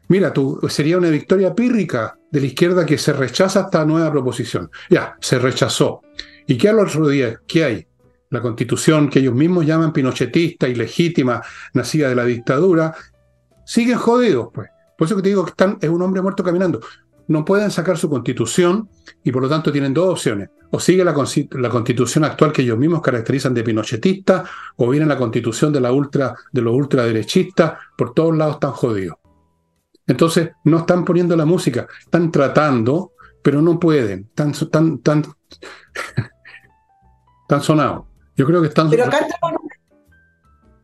[0.07, 4.69] Mira, tú, sería una victoria pírrica de la izquierda que se rechaza esta nueva proposición.
[4.89, 6.01] Ya, se rechazó.
[6.47, 7.39] ¿Y qué al otro día?
[7.47, 7.87] ¿Qué hay?
[8.29, 11.41] la constitución que ellos mismos llaman pinochetista, ilegítima,
[11.73, 12.93] nacida de la dictadura,
[13.65, 14.69] siguen jodidos, pues.
[14.97, 16.79] Por eso que te digo que están, es un hombre muerto caminando.
[17.27, 18.87] No pueden sacar su constitución
[19.23, 20.49] y por lo tanto tienen dos opciones.
[20.71, 21.13] O sigue la,
[21.51, 24.45] la constitución actual que ellos mismos caracterizan de pinochetista,
[24.77, 29.17] o viene la constitución de, la ultra, de los ultraderechistas, por todos lados están jodidos.
[30.07, 35.25] Entonces, no están poniendo la música, están tratando, pero no pueden, están tan, tan,
[37.47, 38.05] tan sonados.
[38.35, 38.89] Yo creo que están...
[38.89, 39.25] Pero acá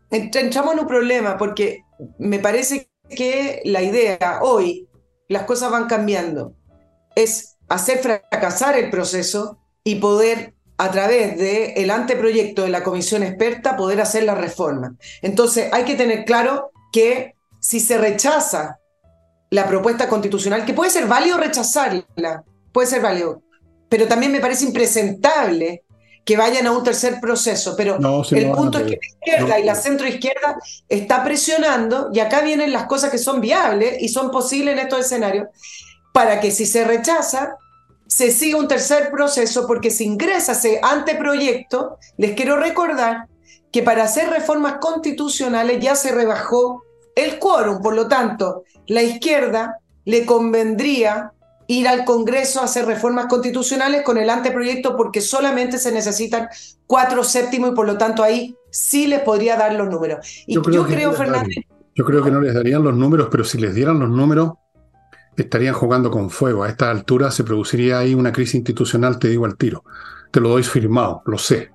[0.10, 1.84] entramos en un problema, porque
[2.18, 4.88] me parece que la idea hoy,
[5.28, 6.56] las cosas van cambiando,
[7.16, 13.24] es hacer fracasar el proceso y poder a través del el anteproyecto de la comisión
[13.24, 14.96] experta poder hacer la reforma.
[15.22, 18.80] Entonces hay que tener claro que si se rechaza
[19.52, 23.44] la propuesta constitucional, que puede ser válido rechazarla, puede ser válido,
[23.90, 25.84] pero también me parece impresentable
[26.24, 27.98] que vayan a un tercer proceso, pero
[28.32, 32.86] el punto es que la izquierda y la centroizquierda está presionando, y acá vienen las
[32.86, 35.48] cosas que son viables y son posibles en estos escenarios,
[36.14, 37.58] para que si se rechaza,
[38.08, 43.28] se siga un tercer proceso, porque si ingresa ese anteproyecto, les quiero recordar
[43.72, 46.84] que para hacer reformas constitucionales ya se rebajó
[47.16, 51.32] el quórum, por lo tanto, la izquierda le convendría
[51.68, 56.48] ir al Congreso a hacer reformas constitucionales con el anteproyecto porque solamente se necesitan
[56.86, 60.44] cuatro séptimos y por lo tanto ahí sí les podría dar los números.
[60.48, 61.66] Y yo creo, Fernández...
[61.96, 64.54] Yo creo que no les darían los números, pero si les dieran los números,
[65.36, 66.64] estarían jugando con fuego.
[66.64, 69.84] A esta altura se produciría ahí una crisis institucional, te digo al tiro.
[70.32, 71.72] Te lo doy firmado, lo sé.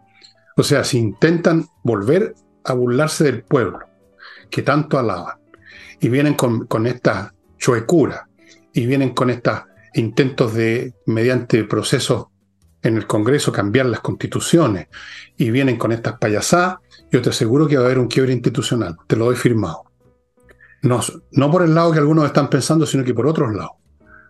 [0.56, 3.80] O sea, si intentan volver a burlarse del pueblo,
[4.50, 5.36] que tanto alaban,
[6.00, 8.28] y vienen con, con esta chuecura,
[8.72, 12.26] y vienen con estas intentos de, mediante procesos
[12.82, 14.88] en el Congreso, cambiar las constituciones
[15.36, 16.76] y vienen con estas payasadas,
[17.10, 19.84] yo te aseguro que va a haber un quiebre institucional, te lo doy firmado.
[20.82, 21.00] No,
[21.32, 23.72] no por el lado que algunos están pensando, sino que por otros lados.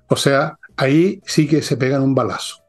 [0.09, 2.63] O sea, ahí sí que se pegan un balazo.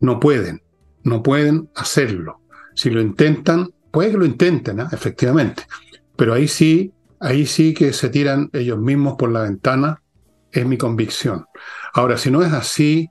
[0.00, 0.62] No pueden,
[1.04, 2.40] no pueden hacerlo.
[2.74, 4.88] Si lo intentan, puede que lo intenten, ¿ah?
[4.92, 5.62] efectivamente,
[6.16, 10.02] pero ahí sí, ahí sí que se tiran ellos mismos por la ventana,
[10.52, 11.46] es mi convicción.
[11.92, 13.08] Ahora, si no es así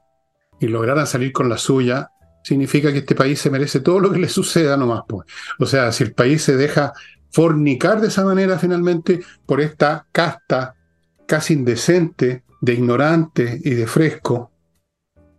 [0.60, 2.10] y lograran salir con la suya,
[2.44, 5.04] significa que este país se merece todo lo que le suceda nomás.
[5.08, 5.28] Pues.
[5.60, 6.94] O sea, si el país se deja
[7.32, 10.76] fornicar de esa manera finalmente por esta casta
[11.28, 14.52] casi indecente de ignorantes y de fresco,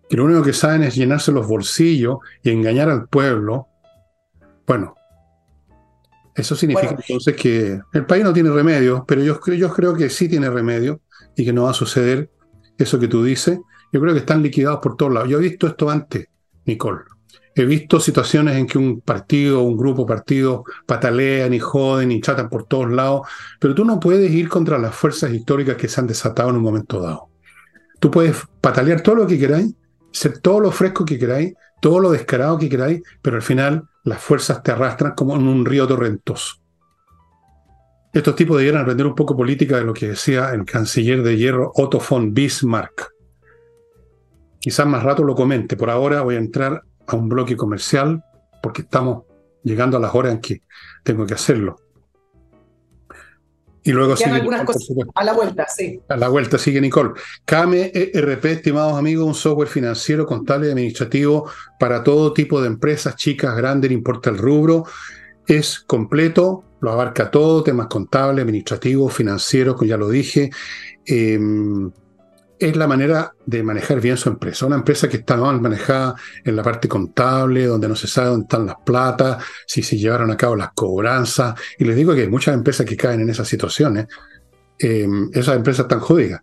[0.09, 3.68] que lo único que saben es llenarse los bolsillos y engañar al pueblo,
[4.66, 4.94] bueno,
[6.35, 10.29] eso significa entonces que el país no tiene remedio, pero yo, yo creo que sí
[10.29, 11.01] tiene remedio
[11.37, 12.31] y que no va a suceder
[12.77, 13.59] eso que tú dices,
[13.92, 15.29] yo creo que están liquidados por todos lados.
[15.29, 16.27] Yo he visto esto antes,
[16.64, 17.03] Nicole.
[17.55, 22.49] He visto situaciones en que un partido, un grupo partido patalean y joden y tratan
[22.49, 23.29] por todos lados,
[23.61, 26.62] pero tú no puedes ir contra las fuerzas históricas que se han desatado en un
[26.62, 27.29] momento dado.
[28.01, 29.73] Tú puedes patalear todo lo que queráis,
[30.11, 34.20] ser todo lo fresco que queráis, todo lo descarado que queráis, pero al final las
[34.20, 36.56] fuerzas te arrastran como en un río torrentoso.
[38.12, 41.72] Estos tipos debieran aprender un poco política de lo que decía el canciller de hierro
[41.74, 43.12] Otto von Bismarck.
[44.60, 45.76] Quizás más rato lo comente.
[45.76, 48.22] Por ahora voy a entrar a un bloque comercial
[48.62, 49.24] porque estamos
[49.64, 50.62] llegando a las horas en que
[51.02, 51.76] tengo que hacerlo.
[53.87, 54.31] Y luego sigue
[55.14, 56.01] a la vuelta, sí.
[56.09, 57.11] A la vuelta sigue Nicole.
[57.44, 63.55] KMERP, estimados amigos, un software financiero, contable y administrativo para todo tipo de empresas, chicas,
[63.55, 64.85] grandes, no importa el rubro.
[65.47, 70.51] Es completo, lo abarca todo, temas contables, administrativos, financieros, como ya lo dije.
[71.05, 71.92] Em,
[72.68, 74.66] es la manera de manejar bien su empresa.
[74.66, 78.44] Una empresa que está mal manejada en la parte contable, donde no se sabe dónde
[78.44, 81.55] están las platas, si se llevaron a cabo las cobranzas.
[81.79, 84.07] Y les digo que hay muchas empresas que caen en esas situaciones.
[84.79, 86.42] Em, esas empresas están jodidas.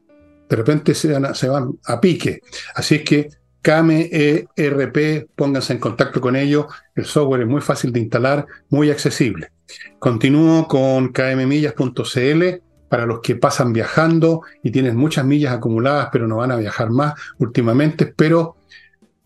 [0.49, 2.41] De repente se van, a pique.
[2.75, 3.29] Así es que
[3.61, 6.65] KME ERP, pónganse en contacto con ellos.
[6.95, 9.51] El software es muy fácil de instalar, muy accesible.
[9.99, 16.35] Continúo con kmmillas.cl para los que pasan viajando y tienen muchas millas acumuladas, pero no
[16.35, 18.05] van a viajar más últimamente.
[18.05, 18.57] Pero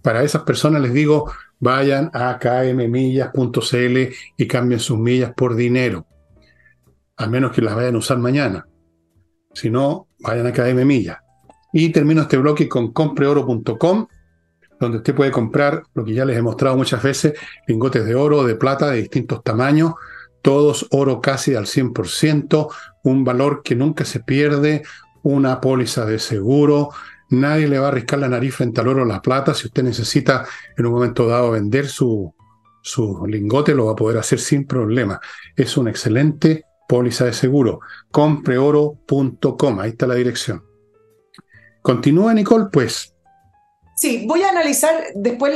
[0.04, 3.98] para esas personas les digo, vayan a kmmillas.cl
[4.38, 6.06] y cambien sus millas por dinero,
[7.18, 8.68] a menos que las vayan a usar mañana.
[9.56, 10.88] Si no, vayan a KM
[11.74, 14.06] Y termino este bloque con compreoro.com
[14.80, 17.34] donde usted puede comprar lo que ya les he mostrado muchas veces,
[17.66, 19.94] lingotes de oro, de plata, de distintos tamaños,
[20.46, 22.68] todos oro casi al 100%,
[23.04, 24.84] un valor que nunca se pierde,
[25.24, 26.92] una póliza de seguro,
[27.32, 29.82] nadie le va a arriscar la nariz frente al oro o la plata si usted
[29.82, 30.46] necesita
[30.78, 32.32] en un momento dado vender su,
[32.84, 35.20] su lingote lo va a poder hacer sin problema.
[35.56, 37.80] Es una excelente póliza de seguro.
[38.12, 40.64] Compreoro.com, ahí está la dirección.
[41.82, 43.16] Continúa, Nicole, pues.
[43.98, 45.56] Sí, voy a analizar después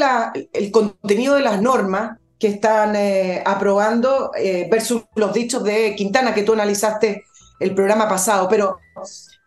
[0.51, 6.33] el contenido de las normas que están eh, aprobando eh, versus los dichos de Quintana
[6.33, 7.25] que tú analizaste
[7.59, 8.47] el programa pasado.
[8.47, 8.77] Pero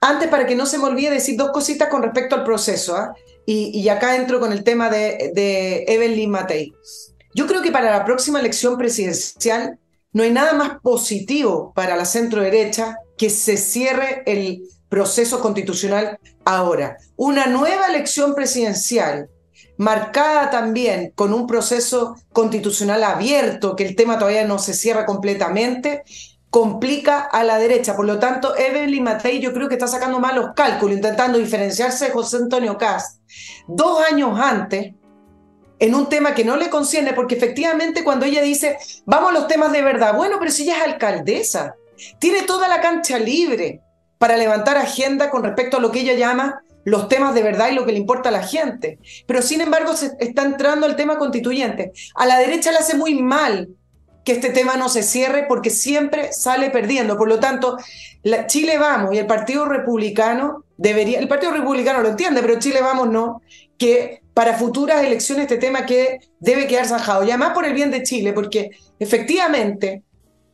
[0.01, 3.15] antes, para que no se me olvide decir dos cositas con respecto al proceso, ¿ah?
[3.47, 6.73] y, acá entro con el tema de, de Evelyn Matei.
[7.35, 9.79] Yo creo que para la próxima elección presidencial
[10.13, 16.19] no hay nada más positivo para la centro derecha que se cierre el proceso constitucional
[16.45, 16.99] ahora.
[17.17, 19.31] Una nueva elección presidencial
[19.83, 26.05] marcada también con un proceso constitucional abierto, que el tema todavía no se cierra completamente,
[26.51, 27.97] complica a la derecha.
[27.97, 32.11] Por lo tanto, Evelyn Matei yo creo que está sacando malos cálculos, intentando diferenciarse de
[32.13, 33.21] José Antonio Cast
[33.67, 34.95] dos años antes,
[35.79, 39.49] en un tema que no le concierne, porque efectivamente cuando ella dice, vamos a los
[39.49, 41.75] temas de verdad, bueno, pero si ella es alcaldesa,
[42.21, 43.81] tiene toda la cancha libre
[44.19, 47.75] para levantar agenda con respecto a lo que ella llama los temas de verdad y
[47.75, 48.99] lo que le importa a la gente.
[49.27, 51.93] Pero sin embargo se está entrando el tema constituyente.
[52.15, 53.69] A la derecha le hace muy mal
[54.25, 57.17] que este tema no se cierre porque siempre sale perdiendo.
[57.17, 57.77] Por lo tanto,
[58.47, 63.11] Chile Vamos y el Partido Republicano debería, el Partido Republicano lo entiende, pero Chile Vamos
[63.11, 63.43] no,
[63.79, 67.25] que para futuras elecciones este tema que debe quedar zanjado.
[67.25, 70.03] Y además por el bien de Chile, porque efectivamente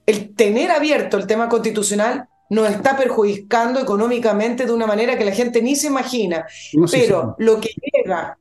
[0.07, 5.33] el tener abierto el tema constitucional nos está perjudicando económicamente de una manera que la
[5.33, 6.47] gente ni se imagina.
[6.91, 8.39] Pero lo que llega,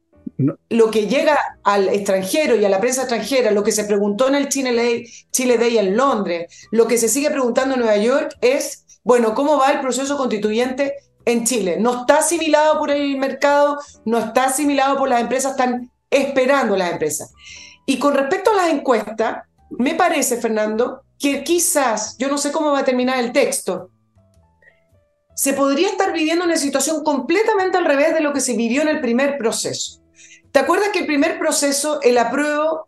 [0.70, 4.36] lo que llega al extranjero y a la prensa extranjera, lo que se preguntó en
[4.36, 8.38] el Chile Day, Chile Day en Londres, lo que se sigue preguntando en Nueva York
[8.41, 11.78] es, bueno, ¿cómo va el proceso constituyente en Chile?
[11.80, 16.91] No está asimilado por el mercado, no está asimilado por las empresas, están esperando las
[16.91, 17.34] empresas.
[17.86, 22.72] Y con respecto a las encuestas, me parece, Fernando, que quizás, yo no sé cómo
[22.72, 23.89] va a terminar el texto,
[25.38, 28.88] se podría estar viviendo una situación completamente al revés de lo que se vivió en
[28.88, 30.02] el primer proceso.
[30.52, 32.88] ¿Te acuerdas que el primer proceso, el apruebo,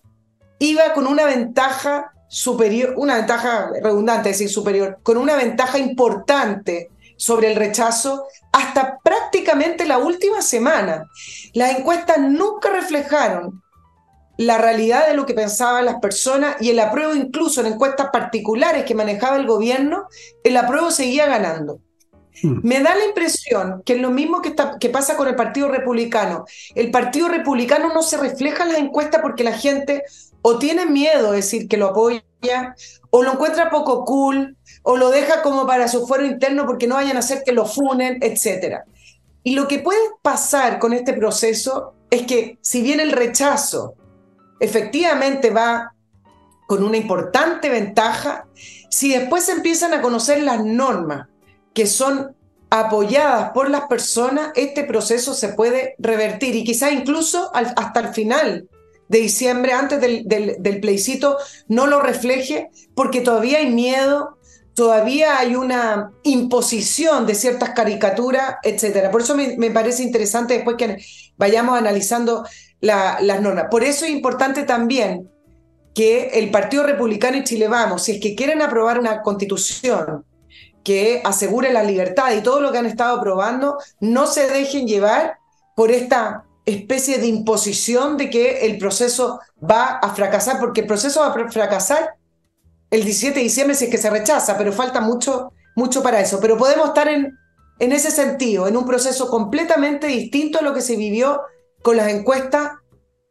[0.58, 6.90] iba con una ventaja superior, una ventaja redundante, es decir, superior, con una ventaja importante
[7.18, 11.06] sobre el rechazo hasta prácticamente la última semana.
[11.54, 13.62] Las encuestas nunca reflejaron
[14.38, 18.86] la realidad de lo que pensaban las personas y el apruebo incluso en encuestas particulares
[18.86, 20.08] que manejaba el gobierno,
[20.44, 21.80] el apruebo seguía ganando.
[22.42, 22.60] Hmm.
[22.64, 24.52] Me da la impresión que es lo mismo que,
[24.90, 26.46] pasa con el Partido Republicano.
[26.76, 30.04] El Partido Republicano no se refleja en las encuestas porque la gente
[30.42, 32.24] o tiene miedo de decir que lo apoya,
[33.10, 36.96] o lo encuentra poco cool, o lo deja como para su fuero interno porque no
[36.96, 38.80] vayan a hacer que lo funen, etc.
[39.44, 43.96] Y lo que puede pasar con este proceso es que si bien el rechazo
[44.60, 45.94] efectivamente va
[46.68, 48.46] con una importante ventaja,
[48.90, 51.29] si después empiezan a conocer las normas,
[51.80, 52.36] que son
[52.70, 58.68] apoyadas por las personas, este proceso se puede revertir y quizá incluso hasta el final
[59.08, 61.38] de diciembre, antes del, del, plebiscito,
[61.70, 64.38] no lo refleje porque todavía hay miedo,
[64.74, 69.10] todavía hay una imposición de ciertas caricaturas, etc.
[69.10, 70.98] Por eso me, parece interesante después que
[71.38, 72.44] vayamos analizando
[72.82, 73.68] las normas.
[73.72, 75.30] Por eso es importante también
[75.96, 80.26] que el Partido Republicano y Chile Vamos, si es que quieren aprobar una constitución
[80.90, 85.38] que asegure la libertad y todo lo que han estado aprobando, no se dejen llevar
[85.76, 91.20] por esta especie de imposición de que el proceso va a fracasar, porque el proceso
[91.20, 92.16] va a fracasar
[92.90, 96.40] el 17 de diciembre si es que se rechaza, pero falta mucho, mucho para eso.
[96.40, 97.38] Pero podemos estar en,
[97.78, 101.44] en ese sentido, en un proceso completamente distinto a lo que se vivió
[101.84, 102.72] con las encuestas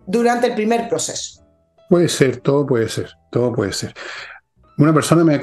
[0.06, 1.42] durante el primer proceso.
[1.90, 3.94] Puede ser, todo puede ser, todo puede ser.
[4.78, 5.40] Una persona me,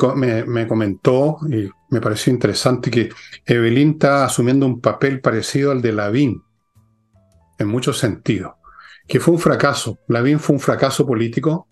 [0.68, 3.10] comentó, y me pareció interesante, que
[3.46, 6.42] Evelyn está asumiendo un papel parecido al de Lavín,
[7.60, 8.54] en muchos sentidos,
[9.06, 10.00] que fue un fracaso.
[10.08, 11.68] Lavín fue un fracaso político,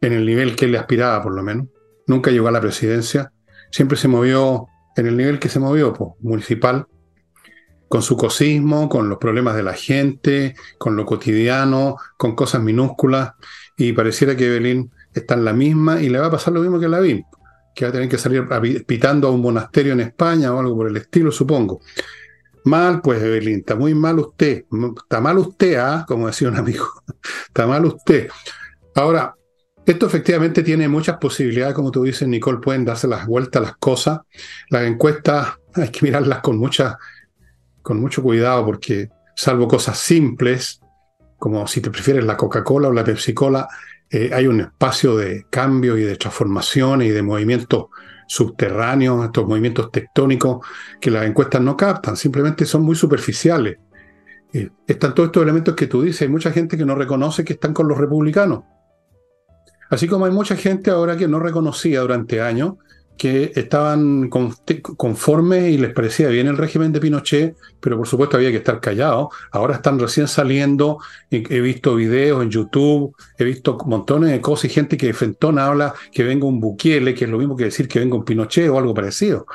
[0.00, 1.66] en el nivel que él aspiraba, por lo menos.
[2.06, 3.32] Nunca llegó a la presidencia,
[3.70, 4.66] siempre se movió
[4.96, 6.86] en el nivel que se movió, pues, municipal,
[7.88, 13.34] con su cosismo, con los problemas de la gente, con lo cotidiano, con cosas minúsculas,
[13.76, 14.90] y pareciera que Evelyn
[15.20, 17.22] está en la misma y le va a pasar lo mismo que a la BIM,
[17.74, 18.46] que va a tener que salir
[18.86, 21.80] pitando a un monasterio en España o algo por el estilo, supongo.
[22.64, 24.64] Mal, pues, Evelyn, está muy mal usted.
[24.96, 26.04] Está mal usted, ¿ah?
[26.06, 26.86] Como decía un amigo.
[27.46, 28.28] está mal usted.
[28.96, 29.36] Ahora,
[29.86, 34.20] esto efectivamente tiene muchas posibilidades, como tú dices, Nicole, pueden darse las vueltas las cosas.
[34.68, 36.98] Las encuestas hay que mirarlas con, mucha,
[37.82, 40.80] con mucho cuidado porque, salvo cosas simples,
[41.38, 43.68] como si te prefieres la Coca-Cola o la Pepsi-Cola,
[44.10, 47.86] eh, hay un espacio de cambio y de transformación y de movimientos
[48.28, 50.64] subterráneos, estos movimientos tectónicos
[51.00, 53.78] que las encuestas no captan, simplemente son muy superficiales.
[54.52, 57.54] Eh, están todos estos elementos que tú dices, hay mucha gente que no reconoce que
[57.54, 58.64] están con los republicanos.
[59.90, 62.74] Así como hay mucha gente ahora que no reconocía durante años
[63.16, 68.50] que estaban conformes y les parecía bien el régimen de Pinochet, pero por supuesto había
[68.50, 69.28] que estar callados.
[69.50, 70.98] Ahora están recién saliendo,
[71.30, 75.58] he visto videos en YouTube, he visto montones de cosas y gente que de Fentón
[75.58, 78.68] habla que venga un Bukele, que es lo mismo que decir que venga un Pinochet
[78.68, 79.46] o algo parecido.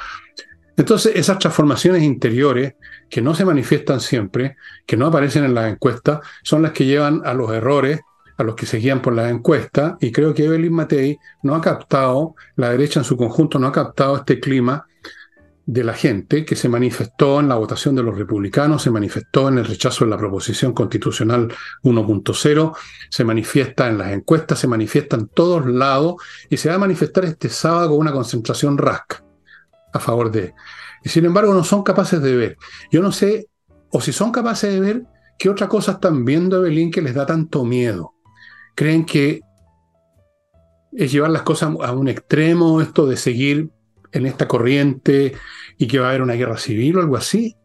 [0.77, 2.73] Entonces, esas transformaciones interiores
[3.09, 4.55] que no se manifiestan siempre,
[4.87, 7.99] que no aparecen en las encuestas, son las que llevan a los errores
[8.41, 12.35] a los que seguían por las encuestas, y creo que Evelyn Matei no ha captado,
[12.55, 14.85] la derecha en su conjunto no ha captado este clima
[15.65, 19.59] de la gente que se manifestó en la votación de los republicanos, se manifestó en
[19.59, 22.75] el rechazo de la proposición constitucional 1.0,
[23.09, 26.15] se manifiesta en las encuestas, se manifiesta en todos lados
[26.49, 29.23] y se va a manifestar este sábado con una concentración rasca
[29.93, 30.53] a favor de.
[31.03, 32.57] Y sin embargo no son capaces de ver.
[32.91, 33.47] Yo no sé,
[33.91, 35.03] o si son capaces de ver,
[35.37, 38.13] qué otra cosa están viendo Evelyn que les da tanto miedo
[38.75, 39.41] creen que
[40.93, 43.69] es llevar las cosas a un extremo, esto de seguir
[44.11, 45.33] en esta corriente
[45.77, 47.55] y que va a haber una guerra civil o algo así.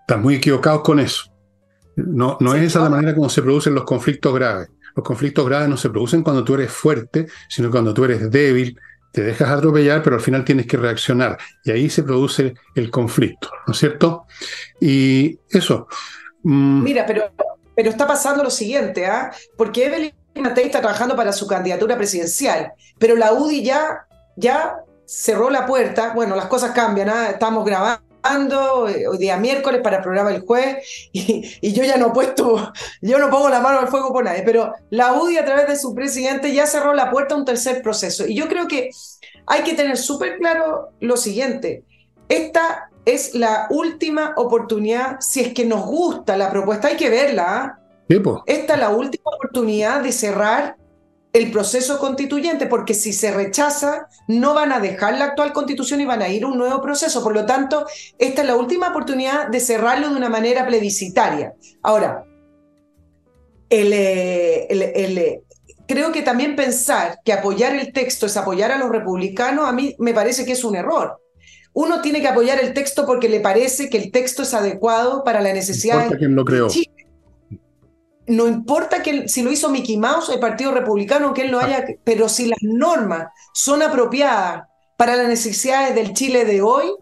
[0.00, 1.32] Están muy equivocados con eso.
[1.96, 4.68] No, no es esa la manera como se producen los conflictos graves.
[4.94, 8.78] Los conflictos graves no se producen cuando tú eres fuerte, sino cuando tú eres débil,
[9.12, 11.38] te dejas atropellar, pero al final tienes que reaccionar.
[11.64, 14.26] Y ahí se produce el conflicto, ¿no es cierto?
[14.80, 15.86] Y eso.
[16.42, 17.24] Mm, Mira, pero
[17.82, 19.32] pero está pasando lo siguiente, ¿ah?
[19.56, 24.06] Porque Evelyn Matei está trabajando para su candidatura presidencial, pero la UDI ya,
[24.36, 26.12] ya cerró la puerta.
[26.14, 27.30] Bueno, las cosas cambian, ¿ah?
[27.30, 30.76] Estamos grabando eh, hoy día miércoles para el programa El Juez
[31.12, 34.72] y, yo ya no puesto, yo no pongo la mano al fuego por nadie, pero
[34.90, 38.24] la UDI a través de su presidente ya cerró la puerta a un tercer proceso.
[38.28, 38.90] Y yo creo que
[39.44, 41.82] hay que tener súper claro lo siguiente,
[42.28, 47.44] esta es la última oportunidad, si es que nos gusta la propuesta, hay que verla.
[47.46, 47.78] ¿ah?
[48.46, 50.76] Esta es la última oportunidad de cerrar
[51.32, 56.04] el proceso constituyente, porque si se rechaza, no van a dejar la actual constitución y
[56.04, 57.22] van a ir a un nuevo proceso.
[57.22, 57.86] Por lo tanto,
[58.18, 61.54] esta es la última oportunidad de cerrarlo de una manera plebiscitaria.
[61.82, 62.24] Ahora,
[63.70, 65.42] eh, eh,
[65.88, 69.96] creo que también pensar que apoyar el texto es apoyar a los republicanos, a mí
[69.98, 71.18] me parece que es un error
[71.74, 75.40] uno tiene que apoyar el texto porque le parece que el texto es adecuado para
[75.40, 75.96] la necesidad.
[75.96, 76.68] No importa quién lo creó.
[78.26, 81.84] No importa que si lo hizo Mickey Mouse, el Partido Republicano, que él lo haya,
[82.04, 84.64] pero si las normas son apropiadas
[84.96, 86.92] para las necesidades del Chile de hoy,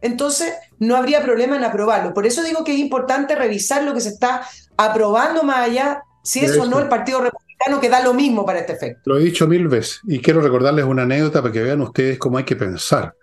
[0.00, 2.14] entonces no habría problema en aprobarlo.
[2.14, 4.42] Por eso digo que es importante revisar lo que se está
[4.76, 8.60] aprobando más allá, si es o no el Partido Republicano, que da lo mismo para
[8.60, 9.02] este efecto.
[9.04, 12.38] Lo he dicho mil veces y quiero recordarles una anécdota para que vean ustedes cómo
[12.38, 13.14] hay que pensar.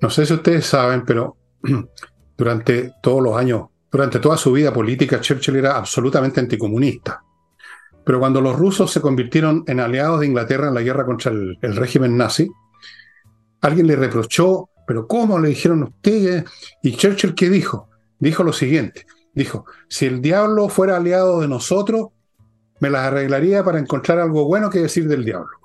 [0.00, 1.36] No sé si ustedes saben, pero
[2.36, 7.22] durante todos los años, durante toda su vida política, Churchill era absolutamente anticomunista.
[8.04, 11.58] Pero cuando los rusos se convirtieron en aliados de Inglaterra en la guerra contra el,
[11.76, 12.50] régimen nazi,
[13.62, 16.44] alguien le reprochó, pero ¿cómo le dijeron ustedes?
[16.82, 17.88] Y Churchill, ¿qué dijo?
[18.18, 22.08] Dijo lo siguiente, dijo, si el diablo fuera aliado de nosotros,
[22.80, 25.56] me las arreglaría para encontrar algo bueno que decir del diablo.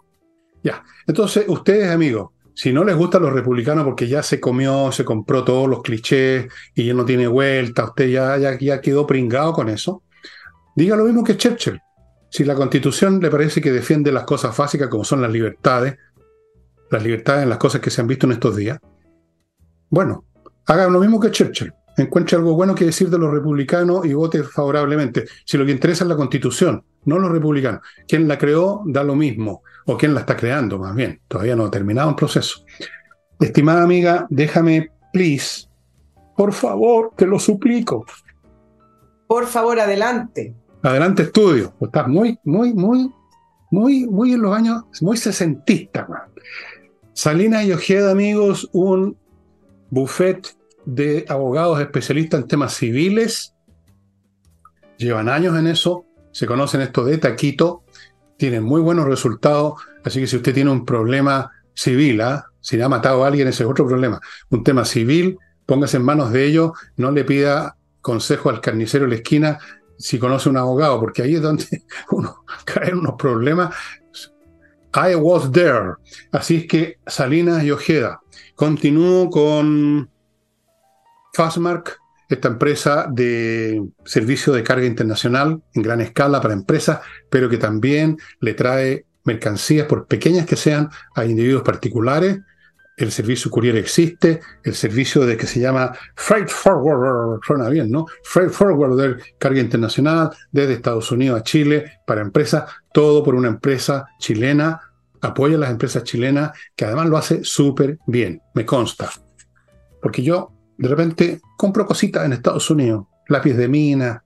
[0.63, 5.05] Ya, entonces ustedes amigos, si no les gustan los republicanos porque ya se comió, se
[5.05, 9.69] compró todos los clichés y ya no tiene vuelta, usted ya, ya, quedó pringado con
[9.69, 10.03] eso,
[10.75, 11.79] diga lo mismo que Churchill.
[12.29, 15.95] Si la constitución le parece que defiende las cosas básicas como son las libertades,
[16.91, 18.77] las libertades en las cosas que se han visto en estos días,
[19.89, 20.25] bueno,
[20.65, 21.71] haga lo mismo que Churchill.
[21.95, 25.23] Encuentre algo bueno que decir de los republicanos y vote favorablemente.
[25.45, 27.79] Si lo que interesa es la constitución, no los republicanos.
[28.05, 31.19] Quien la creó da lo mismo o quién la está creando más bien.
[31.27, 32.63] Todavía no ha terminado el proceso.
[33.39, 35.67] Estimada amiga, déjame, please,
[36.37, 38.05] por favor, te lo suplico.
[39.27, 40.55] Por favor, adelante.
[40.83, 41.73] Adelante, estudio.
[41.81, 43.11] Estás muy, muy, muy,
[43.71, 46.07] muy, muy en los años, muy sesentista.
[47.13, 49.17] Salina y Ojeda, amigos, un
[49.89, 53.55] buffet de abogados especialistas en temas civiles.
[54.97, 57.83] Llevan años en eso, se conocen esto de taquito,
[58.39, 59.73] tienen muy buenos resultados,
[60.03, 62.45] así que si usted tiene un problema civil, ¿ah?
[62.61, 64.19] si le ha matado a alguien, ese es otro problema.
[64.49, 69.09] Un tema civil, póngase en manos de ellos, no le pida consejo al carnicero de
[69.09, 69.59] la esquina
[69.97, 71.65] si conoce un abogado, porque ahí es donde
[72.11, 73.75] uno cae en unos problemas.
[74.95, 75.95] I was there.
[76.31, 78.21] Así es que Salinas y Ojeda.
[78.55, 80.09] Continúo con
[81.33, 81.99] Fastmark
[82.29, 86.99] esta empresa de servicio de carga internacional en gran escala para empresas,
[87.29, 92.39] pero que también le trae mercancías, por pequeñas que sean, a individuos particulares.
[92.97, 98.05] El servicio courier existe, el servicio de que se llama Freight Forwarder, suena bien, ¿no?
[98.23, 104.05] Freight Forwarder, carga internacional, desde Estados Unidos a Chile, para empresas, todo por una empresa
[104.19, 104.81] chilena,
[105.21, 109.09] apoya a las empresas chilenas, que además lo hace súper bien, me consta.
[110.01, 114.23] Porque yo de repente compro cositas en Estados Unidos, lápiz de mina.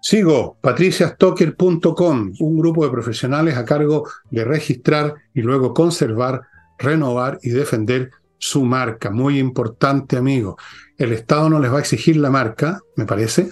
[0.00, 6.42] Sigo patriciastocker.com, un grupo de profesionales a cargo de registrar y luego conservar,
[6.78, 9.10] renovar y defender su marca.
[9.10, 10.56] Muy importante, amigo.
[10.96, 13.48] El Estado no les va a exigir la marca, me parece,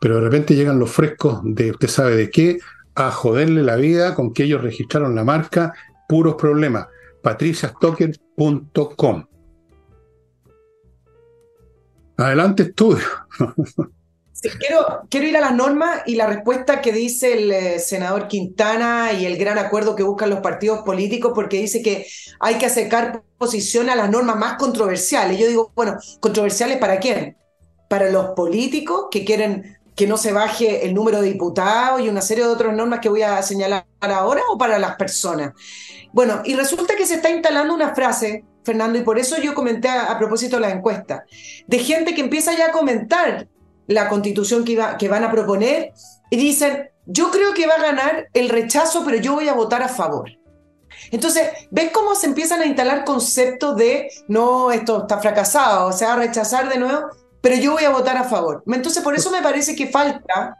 [0.00, 2.56] pero de repente llegan los frescos de usted sabe de qué
[2.94, 5.74] a joderle la vida con que ellos registraron la marca,
[6.08, 6.86] puros problemas.
[7.22, 9.27] patriciastocker.com.
[12.18, 13.06] Adelante, estudio.
[14.58, 19.12] quiero, quiero ir a las normas y la respuesta que dice el eh, senador Quintana
[19.12, 22.08] y el gran acuerdo que buscan los partidos políticos, porque dice que
[22.40, 25.38] hay que acercar posición a las normas más controversiales.
[25.38, 27.36] Yo digo, bueno, ¿controversiales para quién?
[27.88, 32.20] Para los políticos que quieren que no se baje el número de diputados y una
[32.20, 35.52] serie de otras normas que voy a señalar ahora o para las personas.
[36.12, 39.88] Bueno, y resulta que se está instalando una frase Fernando, y por eso yo comenté
[39.88, 41.24] a, propósito de la encuesta,
[41.66, 43.48] de gente que empieza ya a comentar
[43.86, 45.94] la constitución que, iba, que van a proponer
[46.28, 49.82] y dicen, yo creo que va a ganar el rechazo, pero yo voy a votar
[49.82, 50.30] a favor.
[51.10, 56.16] Entonces, ¿ves cómo se empiezan a instalar conceptos de, no, esto está fracasado, o sea,
[56.16, 57.06] rechazar de nuevo,
[57.40, 58.62] pero yo voy a votar a favor?
[58.66, 60.58] Entonces, por eso me parece que falta,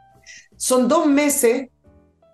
[0.57, 1.67] son dos meses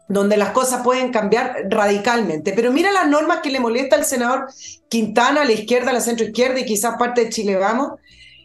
[0.08, 2.54] donde las cosas pueden cambiar radicalmente.
[2.54, 4.48] Pero mira las normas que le molesta al senador
[4.90, 7.94] Quintana, a la izquierda, a la centroizquierda y quizás parte de Chile Vamos,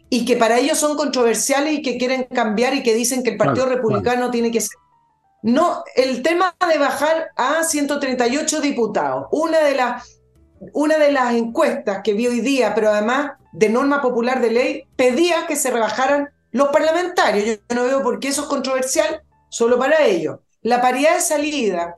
[0.09, 3.37] y que para ellos son controversiales y que quieren cambiar y que dicen que el
[3.37, 4.77] Partido Republicano tiene que ser.
[5.43, 10.17] No, el tema de bajar a 138 diputados, una de las
[10.73, 14.83] una de las encuestas que vi hoy día, pero además de norma popular de ley,
[14.95, 17.57] pedía que se rebajaran los parlamentarios.
[17.67, 21.95] Yo no veo por qué eso es controversial solo para ellos la paridad de salida,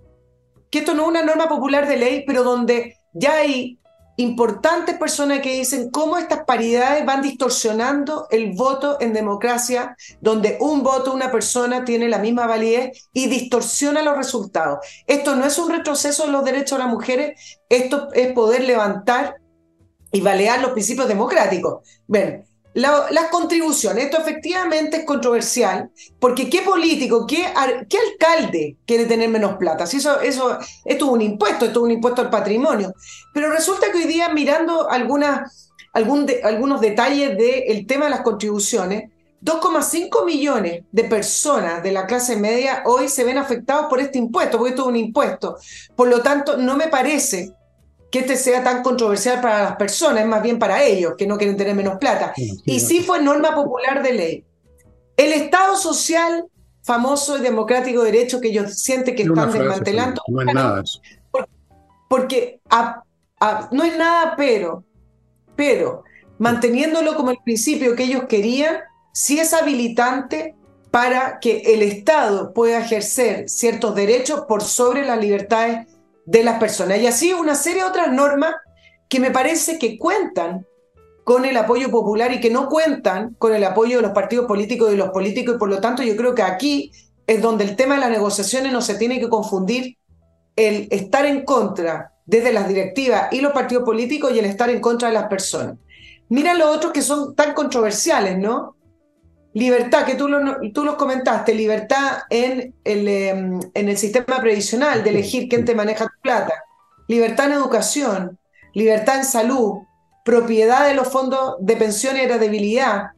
[0.69, 3.77] que esto no es una norma popular de ley, pero donde ya hay
[4.15, 10.83] importantes personas que dicen cómo estas paridades van distorsionando el voto en democracia, donde un
[10.83, 14.79] voto, una persona tiene la misma validez y distorsiona los resultados.
[15.07, 19.37] Esto no es un retroceso de los derechos de las mujeres, esto es poder levantar
[20.11, 21.87] y balear los principios democráticos.
[22.07, 27.45] Ven, las contribuciones, esto efectivamente es controversial, porque ¿qué político, qué,
[27.87, 29.85] qué alcalde quiere tener menos plata?
[29.85, 32.93] Si eso, eso, esto es un impuesto, esto es un impuesto al patrimonio.
[33.33, 35.23] Pero resulta que hoy día, mirando algún
[35.93, 39.11] algunos detalles del tema de las contribuciones,
[39.43, 44.57] 2,5 millones de personas de la clase media hoy se ven afectados por este impuesto,
[44.57, 45.57] porque esto es un impuesto.
[45.95, 47.51] Por lo tanto, no me parece
[48.13, 51.35] que este sea tan controversial para las personas, es más bien para ellos, que no
[51.35, 52.31] quieren tener menos plata.
[52.37, 54.45] y sí fue norma popular de ley.
[55.17, 56.45] El Estado social
[56.83, 60.21] famoso y democrático de derecho que ellos sienten que están desmantelando.
[60.27, 60.83] No es nada
[62.07, 62.59] Porque,
[63.71, 64.83] no es nada, pero,
[65.55, 66.03] pero
[66.37, 68.75] manteniéndolo como el principio que ellos querían,
[69.11, 70.55] sí es habilitante
[70.91, 75.87] para que el Estado pueda ejercer ciertos derechos por sobre las libertades
[76.25, 76.99] de las personas.
[76.99, 78.55] Y así una serie de otras normas
[79.09, 80.65] que me parece que cuentan
[81.23, 84.89] con el apoyo popular y que no cuentan con el apoyo de los partidos políticos
[84.89, 85.55] y de los políticos.
[85.55, 86.91] Y por lo tanto yo creo que aquí
[87.27, 89.97] es donde el tema de las negociaciones no se tiene que confundir
[90.55, 94.79] el estar en contra desde las directivas y los partidos políticos y el estar en
[94.79, 95.77] contra de las personas.
[96.29, 98.75] Mira los otros que son tan controversiales, ¿no?
[99.53, 100.27] Libertad, que tú,
[100.73, 105.75] tú los comentaste, libertad en el, em, en el sistema previsional de elegir quién te
[105.75, 106.53] maneja tu plata,
[107.07, 108.39] libertad en educación,
[108.73, 109.83] libertad en salud,
[110.25, 113.11] propiedad de los fondos de pensión y heredabilidad,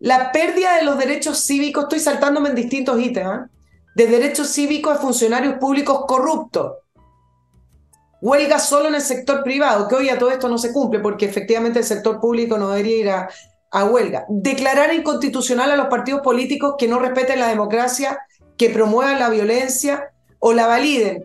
[0.00, 3.48] la pérdida de los derechos cívicos, estoy saltándome en distintos ítems, ¿eh?
[3.94, 6.72] de derechos cívicos a funcionarios públicos corruptos,
[8.22, 11.26] huelga solo en el sector privado, que hoy a todo esto no se cumple porque
[11.26, 13.28] efectivamente el sector público no debería ir a,
[13.72, 18.18] a huelga, declarar inconstitucional a los partidos políticos que no respeten la democracia,
[18.58, 21.24] que promuevan la violencia o la validen.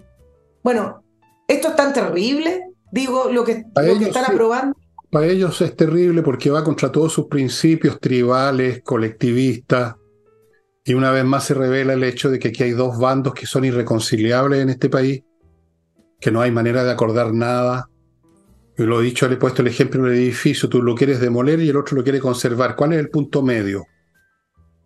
[0.63, 1.03] Bueno,
[1.47, 4.77] esto es tan terrible, digo, lo que, están aprobando.
[5.11, 9.95] Para ellos es terrible porque va contra todos sus principios tribales, colectivistas,
[10.85, 13.45] y una vez más se revela el hecho de que aquí hay dos bandos que
[13.45, 15.21] son irreconciliables en este país,
[16.19, 17.89] que no hay manera de acordar nada,
[18.77, 21.59] Yo lo he dicho, le he puesto el ejemplo del edificio, tú lo quieres demoler
[21.61, 22.75] y el otro lo quiere conservar.
[22.75, 23.85] ¿Cuál es el punto medio?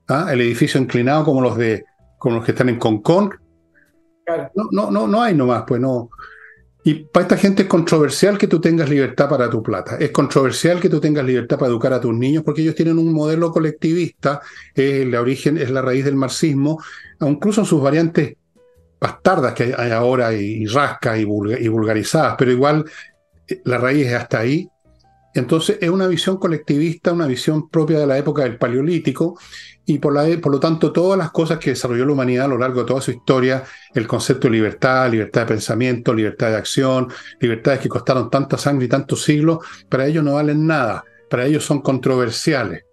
[0.08, 0.30] ¿Ah?
[0.32, 1.84] El edificio inclinado como los de
[2.18, 3.32] como los que están en Concon.
[4.56, 6.10] No, no, no, no hay nomás, pues no.
[6.84, 9.98] Y para esta gente es controversial que tú tengas libertad para tu plata.
[9.98, 13.14] Es controversial que tú tengas libertad para educar a tus niños porque ellos tienen un
[13.14, 14.42] modelo colectivista,
[14.74, 16.82] es la origen, es la raíz del marxismo,
[17.20, 18.36] incluso en sus variantes
[19.00, 22.86] bastardas que hay ahora y, rascas y, vulgarizadas, pero igual
[23.66, 24.70] la raíz es hasta ahí.
[25.34, 29.38] Entonces es una visión colectivista, una visión propia de la época del Paleolítico,
[29.86, 32.88] y por, lo tanto todas las cosas que desarrolló la humanidad a lo largo de
[32.88, 37.08] toda su historia, el concepto de libertad, libertad de pensamiento, libertad de acción,
[37.40, 41.66] libertades que costaron tanta sangre y tantos siglos, para ellos no valen nada, para ellos
[41.66, 42.86] son controversiales.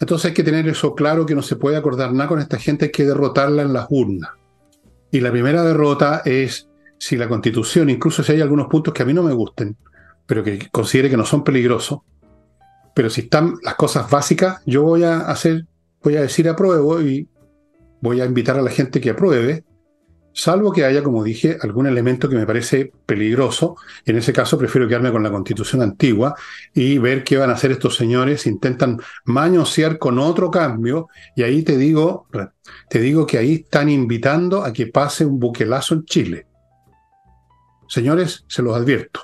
[0.00, 2.86] Entonces hay que tener eso claro, que no se puede acordar nada con esta gente,
[2.86, 4.30] hay que derrotarla en las urnas.
[5.10, 6.67] Y la primera derrota es
[6.98, 9.76] si la constitución, incluso si hay algunos puntos que a mí no me gusten,
[10.26, 12.00] pero que considere que no son peligrosos,
[12.94, 15.64] pero si están las cosas básicas, yo voy a hacer
[16.02, 17.28] voy a decir apruebo y
[18.00, 19.64] voy a invitar a la gente que apruebe,
[20.32, 23.76] salvo que haya, como dije, algún elemento que me parece peligroso.
[24.04, 26.34] En ese caso prefiero quedarme con la constitución antigua
[26.72, 28.46] y ver qué van a hacer estos señores.
[28.46, 32.28] Intentan mañosear con otro cambio y ahí te digo,
[32.88, 36.47] te digo que ahí están invitando a que pase un buquelazo en Chile.
[37.88, 39.22] Señores, se los advierto.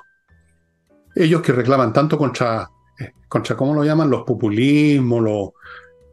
[1.15, 4.11] Ellos que reclaman tanto contra, eh, contra ¿cómo lo llaman?
[4.11, 5.51] Los populismos, los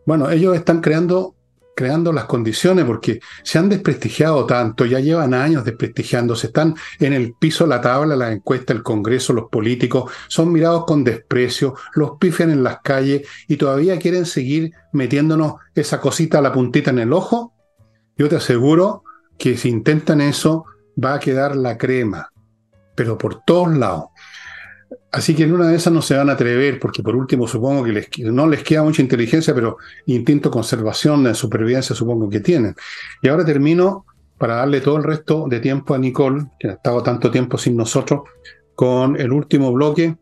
[0.06, 1.36] bueno, ellos están creando,
[1.76, 7.34] creando las condiciones porque se han desprestigiado tanto, ya llevan años desprestigiándose, están en el
[7.40, 12.50] piso la tabla, la encuesta, el Congreso, los políticos, son mirados con desprecio, los pifian
[12.50, 17.14] en las calles y todavía quieren seguir metiéndonos esa cosita a la puntita en el
[17.14, 17.54] ojo.
[18.18, 19.04] Yo te aseguro
[19.38, 20.66] que si intentan eso,
[21.02, 22.31] va a quedar la crema,
[22.96, 24.06] pero por todos lados.
[25.12, 27.84] Así que en una de esas no se van a atrever, porque por último supongo
[27.84, 32.76] que no les queda mucha inteligencia, pero instinto de conservación, de supervivencia supongo que tienen.
[33.22, 34.06] Y ahora termino
[34.38, 37.76] para darle todo el resto de tiempo a Nicole, que ha estado tanto tiempo sin
[37.76, 38.22] nosotros,
[38.74, 40.18] con el último bloque.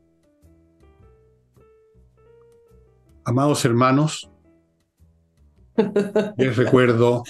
[3.24, 4.30] Amados hermanos,
[6.38, 7.24] les recuerdo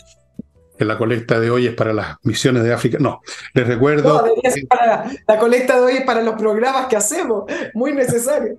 [0.79, 2.97] que la colecta de hoy es para las misiones de África.
[3.01, 3.19] No,
[3.53, 4.25] les recuerdo.
[5.27, 8.57] la, colecta de hoy es para los programas que hacemos, muy necesario.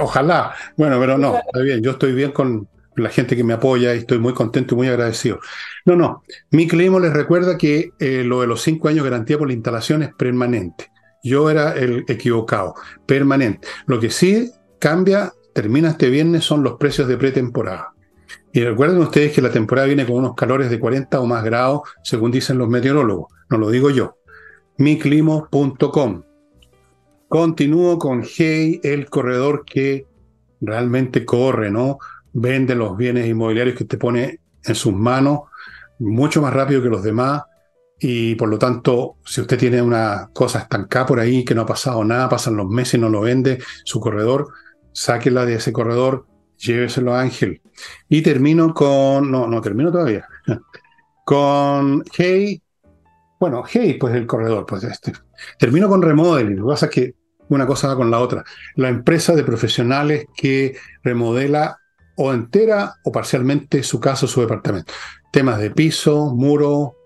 [0.00, 0.52] ojalá.
[0.76, 1.80] Bueno, pero no, está bien.
[1.80, 4.88] Yo estoy bien con la gente que me apoya y estoy muy contento y muy
[4.88, 5.38] agradecido.
[5.84, 6.24] No, no.
[6.50, 10.02] Mi clima les recuerda que eh, lo de los cinco años garantía por la instalación
[10.02, 10.90] es permanente.
[11.22, 12.74] Yo era el equivocado,
[13.06, 13.68] permanente.
[13.86, 14.50] Lo que sí
[14.80, 17.93] cambia, termina este viernes, son los precios de pretemporada.
[18.52, 21.82] Y recuerden ustedes que la temporada viene con unos calores de 40 o más grados,
[22.02, 23.32] según dicen los meteorólogos.
[23.50, 24.16] No lo digo yo.
[24.78, 26.22] miclimo.com.
[27.28, 30.06] Continúo con Hey, el corredor que
[30.60, 31.98] realmente corre, ¿no?
[32.32, 35.40] Vende los bienes inmobiliarios que te pone en sus manos
[35.98, 37.42] mucho más rápido que los demás.
[37.98, 41.66] Y por lo tanto, si usted tiene una cosa estancada por ahí, que no ha
[41.66, 44.48] pasado nada, pasan los meses y no lo vende, su corredor,
[44.92, 46.26] sáquela de ese corredor,
[46.58, 47.62] lléveselo a Ángel.
[48.08, 50.26] Y termino con, no, no termino todavía,
[51.24, 52.60] con Hey,
[53.38, 55.12] bueno, Hey, pues el corredor, pues este.
[55.58, 57.14] Termino con Remodeling, lo que pasa es que
[57.48, 58.44] una cosa va con la otra.
[58.76, 61.78] La empresa de profesionales que remodela
[62.16, 64.92] o entera o parcialmente su casa o su departamento.
[65.30, 66.96] Temas de piso, muro,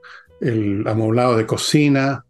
[0.40, 2.24] el amoblado de cocina,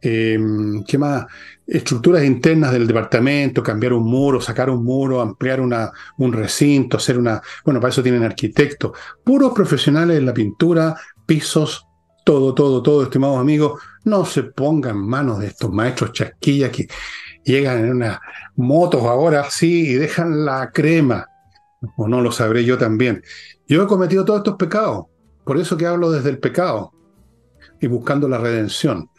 [0.00, 1.26] Em, ¿Qué más?
[1.66, 7.18] Estructuras internas del departamento, cambiar un muro, sacar un muro, ampliar una, un recinto, hacer
[7.18, 7.42] una...
[7.64, 8.92] Bueno, para eso tienen arquitectos.
[9.24, 10.94] Puros profesionales en la pintura,
[11.26, 11.86] pisos,
[12.24, 13.80] todo, todo, todo, estimados amigos.
[14.04, 16.88] No se pongan manos de estos maestros chasquillas que
[17.44, 18.18] llegan en unas
[18.56, 21.26] motos ahora sí y dejan la crema.
[21.96, 23.22] O no lo sabré yo también.
[23.68, 25.06] Yo he cometido todos estos pecados.
[25.44, 26.92] Por eso que hablo desde el pecado
[27.80, 29.10] y buscando la redención.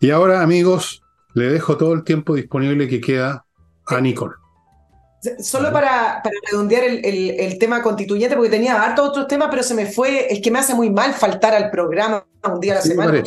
[0.00, 1.02] Y ahora, amigos,
[1.34, 3.44] le dejo todo el tiempo disponible que queda
[3.86, 4.34] a Nicole.
[5.40, 9.86] Solo para, para redondear el, tema constituyente, porque tenía hartos otros temas, pero se me
[9.86, 13.22] fue, es que me hace muy mal faltar al programa un día a la semana.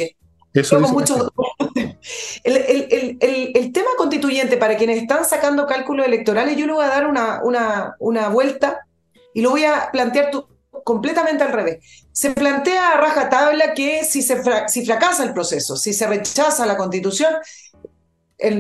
[0.54, 1.32] Eso mucho...
[2.44, 3.18] el,
[3.54, 7.42] el, tema constituyente, para quienes están sacando cálculos electorales, yo le voy a dar una,
[7.44, 8.88] una, una vuelta
[9.34, 10.46] y lo voy a plantear tu,
[10.84, 11.80] completamente al revés.
[12.12, 16.78] Se plantea a rajatabla que si, se si fracasa el proceso, si se rechaza la
[16.78, 17.34] constitución,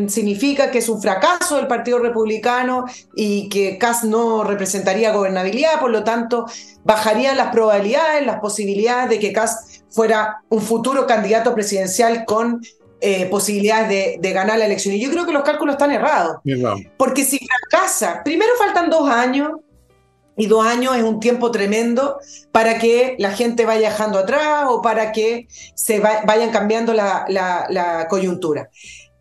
[0.07, 5.91] significa que es un fracaso del Partido Republicano y que Kass no representaría gobernabilidad, por
[5.91, 6.45] lo tanto,
[6.84, 12.61] bajarían las probabilidades, las posibilidades de que Kass fuera un futuro candidato presidencial con
[13.01, 14.93] eh, posibilidades de, ganar la elección.
[14.93, 16.38] Y yo creo que los cálculos están errados.
[16.97, 19.51] Porque si fracasa, primero faltan dos años,
[20.38, 22.19] y dos años es un tiempo tremendo
[22.51, 28.07] para que la gente vaya dejando atrás o para que se vayan cambiando la, la,
[28.09, 28.69] coyuntura.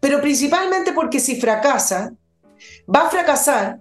[0.01, 2.13] Pero principalmente porque si fracasa,
[2.93, 3.81] va a fracasar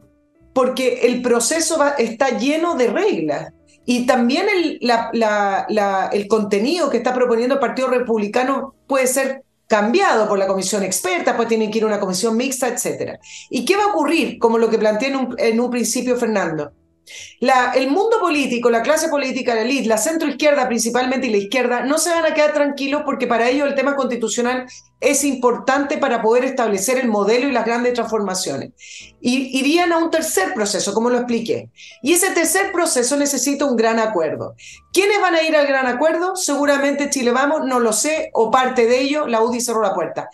[0.53, 3.53] porque el proceso está lleno de reglas.
[3.85, 10.47] Y también el, contenido que está proponiendo el Partido Republicano puede ser cambiado por la
[10.47, 13.19] comisión experta, pues tiene que ir a una comisión mixta, etc.
[13.49, 14.37] ¿Y qué va a ocurrir?
[14.37, 16.71] Como lo que planteé en un principio Fernando
[17.75, 21.97] el mundo político, la clase política, la élite, la centroizquierda principalmente y la izquierda, no
[21.97, 24.65] se van a quedar tranquilos porque para ellos el tema constitucional
[24.99, 28.71] es importante para poder establecer el modelo y las grandes transformaciones.
[29.21, 31.69] Irían a un tercer proceso, como lo expliqué.
[32.01, 34.55] Y ese tercer proceso necesita un gran acuerdo.
[34.91, 36.35] ¿Quiénes van a ir al gran acuerdo?
[36.35, 40.29] Seguramente Chile Vamos, no lo sé, o parte de ello, la UDI cerró la puerta.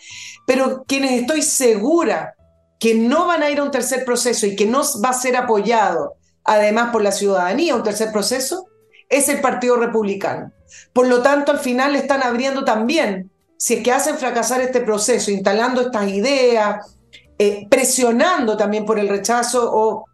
[0.46, 2.34] Pero quienes estoy segura
[2.78, 5.36] que no van a ir a un tercer proceso y que no va a ser
[5.36, 6.15] apoyado
[6.46, 8.66] además por la ciudadanía, un tercer proceso,
[9.08, 10.52] es el Partido Republicano.
[10.92, 14.80] Por lo tanto, al final le están abriendo también, si es que hacen fracasar este
[14.80, 16.96] proceso, instalando estas ideas,
[17.38, 20.04] eh, presionando también por el rechazo o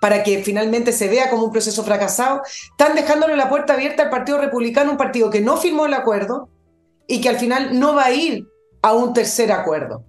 [0.00, 4.10] para que finalmente se vea como un proceso fracasado, están dejándole la puerta abierta al
[4.10, 6.48] Partido Republicano, un partido que no firmó el acuerdo
[7.06, 8.46] y que al final no va a ir
[8.82, 10.04] a un tercer acuerdo.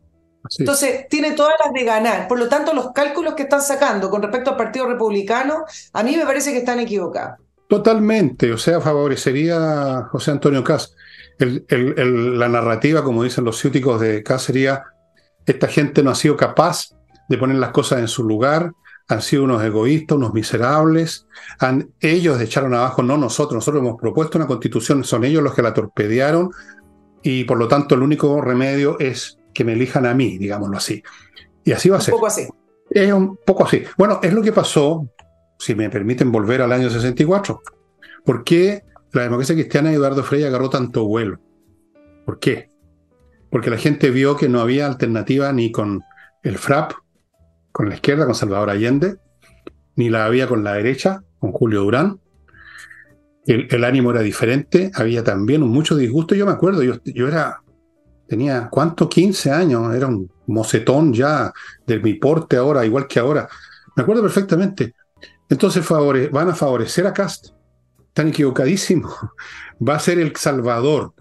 [0.58, 2.28] Entonces, tiene todas las de ganar.
[2.28, 6.16] Por lo tanto, los cálculos que están sacando con respecto al Partido Republicano, a mí
[6.16, 7.40] me parece que están equivocados.
[7.68, 10.96] Totalmente, o sea, favorecería a José Antonio Cas.
[11.40, 14.84] la narrativa, como dicen los ciúticos de Cas, sería,
[15.46, 16.90] esta gente no ha sido capaz
[17.28, 18.72] de poner las cosas en su lugar,
[19.10, 21.28] han sido unos egoístas, unos miserables,
[21.60, 25.62] han, ellos echaron abajo, no nosotros, nosotros hemos propuesto una constitución, son ellos los que
[25.62, 26.52] la torpedearon
[27.22, 31.02] y por lo tanto el único remedio es que me elijan a mí, digámoslo así.
[31.64, 32.14] Y así va a ser.
[32.14, 32.48] Un poco así.
[32.92, 33.82] Es un poco así.
[33.98, 35.10] Bueno, es lo que pasó,
[35.58, 37.60] si me permiten volver al año 64.
[38.24, 38.84] ¿Por qué
[39.14, 41.40] la democracia cristiana de Eduardo Frey agarró tanto vuelo?
[42.24, 42.70] ¿Por qué?
[43.50, 46.04] Porque la gente vio que no había alternativa ni con
[46.44, 46.92] el FRAP,
[47.72, 49.16] con la izquierda, con Salvador Allende,
[49.96, 52.20] ni la había con la derecha, con Julio Durán.
[53.48, 56.36] El, ánimo era diferente, había también mucho disgusto.
[56.36, 57.64] Yo me acuerdo, yo, yo era
[58.28, 59.08] Tenía, ¿cuánto?
[59.08, 61.52] 15 años, era un mocetón ya
[61.86, 63.48] de mi porte ahora, igual que ahora.
[63.96, 64.94] Me acuerdo perfectamente.
[65.50, 65.88] Entonces
[66.32, 67.48] van a favorecer a Cast.
[68.08, 69.14] Están equivocadísimos.
[69.88, 71.14] Va a ser el salvador.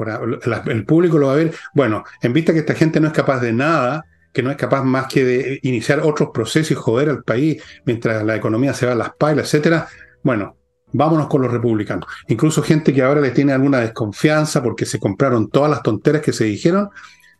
[0.67, 1.55] El público lo va a ver.
[1.75, 4.83] Bueno, en vista que esta gente no es capaz de nada, que no es capaz
[4.83, 8.93] más que de iniciar otros procesos y joder al país mientras la economía se va
[8.93, 9.89] a las pailas, etcétera.
[10.23, 10.57] Bueno,
[10.97, 12.07] vámonos con los republicanos.
[12.29, 16.33] Incluso gente que ahora les tiene alguna desconfianza porque se compraron todas las tonteras que
[16.33, 16.91] se dijeron,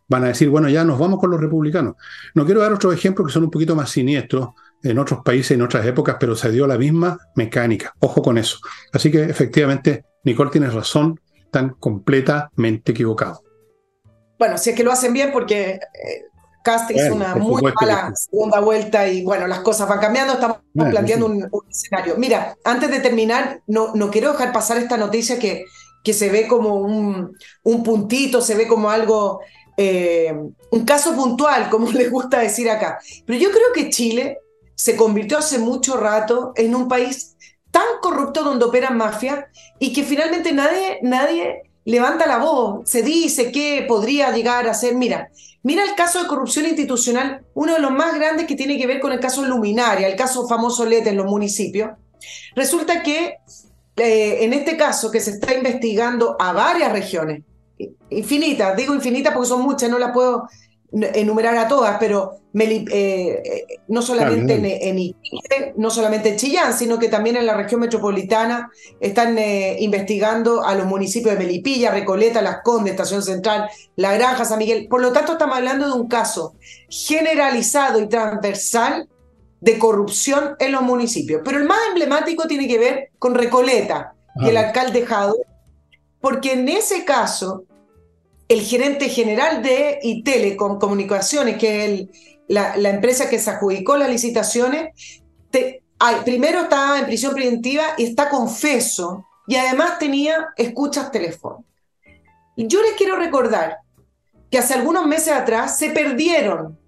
[0.09, 1.95] van a decir, bueno, ya nos vamos con los republicanos.
[2.35, 4.51] No quiero dar otros ejemplos que son un poquito más siniestros
[4.83, 7.93] en otros países, en otras épocas, pero se dio la misma mecánica.
[8.01, 8.59] Ojo con eso.
[8.93, 13.41] Así que efectivamente, Nicole tiene razón, están completamente equivocados.
[14.39, 15.81] Bueno, si es que lo hacen bien, porque eh,
[16.67, 21.27] Cast hizo una muy mala segunda vuelta y bueno, las cosas van cambiando, estamos planteando
[21.27, 22.17] un, escenario.
[22.17, 25.65] Mira, antes de terminar, no, no quiero dejar pasar esta noticia que,
[26.03, 29.43] que se ve como un, un puntito, se ve como algo,
[29.77, 30.35] eh,
[30.73, 32.99] un caso puntual, como les gusta decir acá.
[33.25, 34.41] Pero yo creo que Chile
[34.75, 37.37] se convirtió hace mucho rato en un país
[37.71, 39.45] tan corrupto donde operan mafias
[39.79, 44.95] y que finalmente nadie, nadie levanta la voz, se dice que podría llegar a ser,
[44.95, 45.31] mira,
[45.67, 49.01] Mira el caso de corrupción institucional, uno de los más grandes que tiene que ver
[49.01, 51.91] con el caso Luminaria, el caso famoso Lete en los municipios.
[52.55, 53.39] Resulta que
[53.97, 57.43] eh, en este caso que se está investigando a varias regiones,
[58.11, 60.49] infinitas, digo infinitas porque son muchas, no las puedo
[60.93, 64.55] enumerar a todas, pero eh, eh, no solamente
[64.89, 68.71] en, Iquique, no solamente en Chillán, sino que también en la región metropolitana
[69.01, 74.45] están eh, investigando a los municipios de Melipilla, Recoleta, Las Condes, Estación Central, La Granja,
[74.45, 74.87] San Miguel.
[74.89, 76.55] Por lo tanto, estamos hablando de un caso
[76.89, 79.09] generalizado y transversal
[79.61, 81.43] de corrupción en los municipios.
[81.45, 85.37] Pero el más emblemático tiene que ver con Recoleta, y el alcalde Jado,
[86.21, 87.65] porque en ese caso
[88.49, 92.09] el gerente general de Itelecom Comunicaciones, que es
[92.49, 95.23] la, empresa que se adjudicó las licitaciones,
[96.25, 101.65] primero estaba en prisión preventiva y está confeso, y además tenía escuchas telefónicas.
[102.57, 103.79] Yo les quiero recordar
[104.51, 106.79] que hace algunos meses atrás se perdieron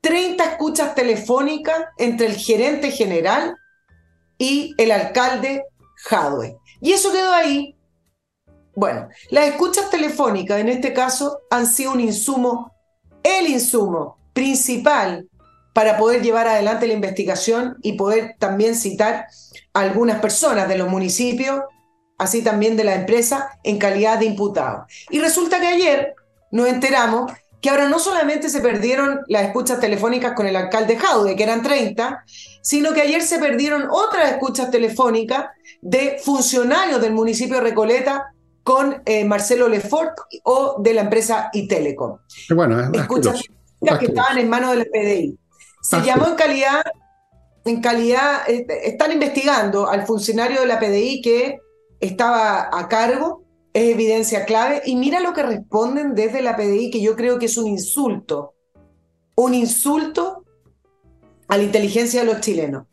[0.00, 3.56] 30 escuchas telefónicas entre el gerente general
[4.36, 5.64] y el alcalde
[6.04, 6.58] Jadwe.
[6.80, 7.73] Y eso quedó ahí
[8.76, 12.72] Bueno, las escuchas telefónicas en este caso han sido un insumo,
[13.22, 15.28] el insumo principal
[15.72, 19.26] para poder llevar adelante la investigación y poder también citar
[19.72, 21.62] a algunas personas de los municipios,
[22.18, 24.86] así también de la empresa, en calidad de imputados.
[25.10, 26.14] Y resulta que ayer
[26.52, 31.34] nos enteramos que ahora no solamente se perdieron las escuchas telefónicas con el alcalde Jaude,
[31.34, 32.22] que eran 30,
[32.62, 35.46] sino que ayer se perdieron otras escuchas telefónicas
[35.80, 38.33] de funcionarios del municipio de Recoleta
[38.64, 42.18] con eh, Marcelo Lefort o de la empresa Itelecom.
[42.54, 43.42] Bueno, escuchas
[44.00, 45.38] que estaban en manos de la PDI.
[45.82, 46.82] Se llamó en calidad,
[47.66, 51.58] en calidad, eh, están investigando al funcionario de la PDI que
[52.00, 53.44] estaba a cargo
[53.74, 54.82] es evidencia clave.
[54.86, 58.54] Y mira lo que responden desde la PDI, que yo creo que es un insulto.
[59.34, 60.44] Un insulto
[61.48, 62.86] a la inteligencia de los chilenos.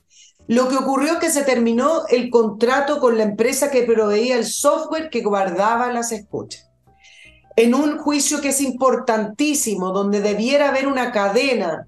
[0.47, 4.45] Lo que ocurrió es que se terminó el contrato con la empresa que proveía el
[4.45, 6.67] software que guardaba las escuchas.
[7.55, 11.87] En un juicio que es importantísimo, donde debiera haber una cadena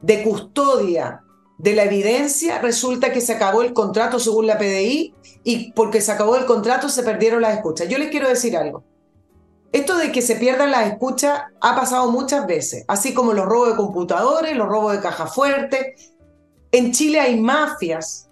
[0.00, 1.22] de custodia
[1.58, 6.12] de la evidencia, resulta que se acabó el contrato según la PDI y porque se
[6.12, 7.88] acabó el contrato se perdieron las escuchas.
[7.88, 8.84] Yo les quiero decir algo.
[9.72, 13.70] Esto de que se pierdan las escuchas ha pasado muchas veces, así como los robos
[13.70, 15.94] de computadores, los robos de caja fuerte.
[16.72, 18.30] En Chile hay mafias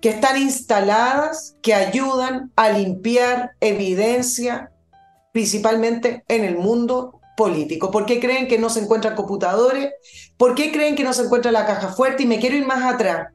[0.00, 4.72] que están instaladas, que ayudan a limpiar evidencia,
[5.32, 7.92] principalmente en el mundo político.
[7.92, 9.92] ¿Por qué creen que no se encuentran computadores?
[10.36, 12.24] ¿Por qué creen que no se encuentra la caja fuerte?
[12.24, 13.28] Y me quiero ir más atrás.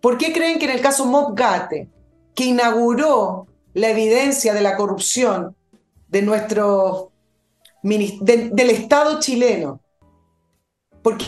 [0.00, 1.88] ¿Por qué creen que en el caso Mobgate,
[2.34, 5.54] que inauguró la evidencia de la corrupción
[6.08, 7.12] de nuestro
[7.82, 9.80] del Estado chileno,
[11.02, 11.26] porque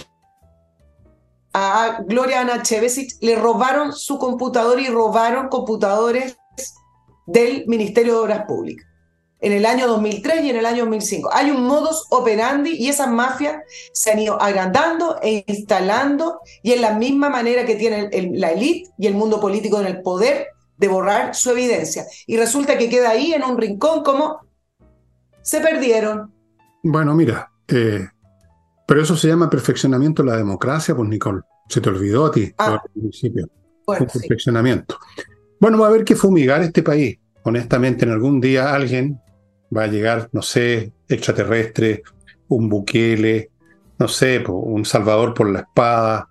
[1.55, 6.37] a Gloria Ana Chevesic le robaron su computador y robaron computadores
[7.27, 8.87] del Ministerio de Obras Públicas
[9.45, 11.29] en el año 2003 y en el año 2005.
[11.33, 13.57] Hay un modus operandi y esas mafias
[13.93, 18.91] se han ido agrandando e instalando y en la misma manera que tiene la élite
[18.97, 20.49] y el mundo político en el poder
[20.79, 22.07] de borrar su evidencia.
[22.27, 24.41] Y resulta que queda ahí en un rincón como
[25.43, 26.33] se perdieron.
[26.83, 28.09] Bueno, mira, eh,
[28.87, 31.43] pero eso se llama perfeccionamiento de la democracia, pues Nicole.
[31.69, 33.49] Se te olvidó a ti, ah, al principio.
[33.87, 34.99] perfeccionamiento.
[35.59, 37.19] Bueno, va a haber que fumigar este país.
[37.45, 39.21] Honestamente, en algún día alguien
[39.75, 42.03] va a llegar, no sé, extraterrestre,
[42.49, 43.51] un Bukele,
[43.99, 46.29] no sé, un Salvador por la espada,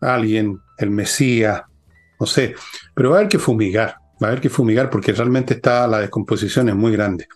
[0.00, 1.62] alguien, el Mesías,
[2.18, 2.54] no sé,
[2.94, 6.00] pero va a haber que fumigar, va a haber que fumigar porque realmente está la
[6.00, 7.26] descomposición es muy grande.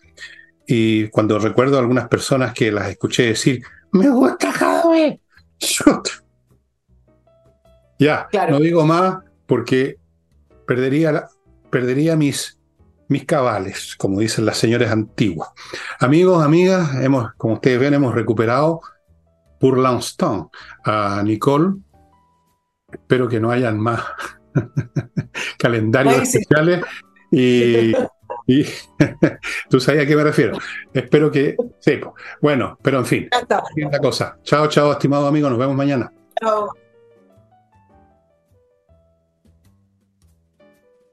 [0.66, 3.62] Y cuando recuerdo a algunas personas que las escuché decir,
[3.96, 5.20] me gusta Jadwe,
[7.98, 9.96] ya, no digo más porque
[10.66, 11.28] perdería,
[11.70, 12.56] perdería mis
[13.08, 15.50] mis cabales, como dicen las señores antiguas.
[16.00, 18.80] Amigos, amigas, hemos, como ustedes ven, hemos recuperado
[19.60, 20.48] por Lanston
[20.84, 21.74] a Nicole.
[22.92, 24.02] Espero que no hayan más
[25.58, 26.84] calendarios especiales.
[28.46, 28.64] Y,
[29.70, 30.58] tú sabes a qué me refiero.
[30.92, 31.56] Espero que.
[31.80, 32.00] Sí,
[32.40, 33.28] bueno, pero en fin.
[33.90, 34.38] La cosa.
[34.42, 35.50] Chao, chao, estimado amigo.
[35.50, 36.12] Nos vemos mañana.
[36.40, 36.70] Chao.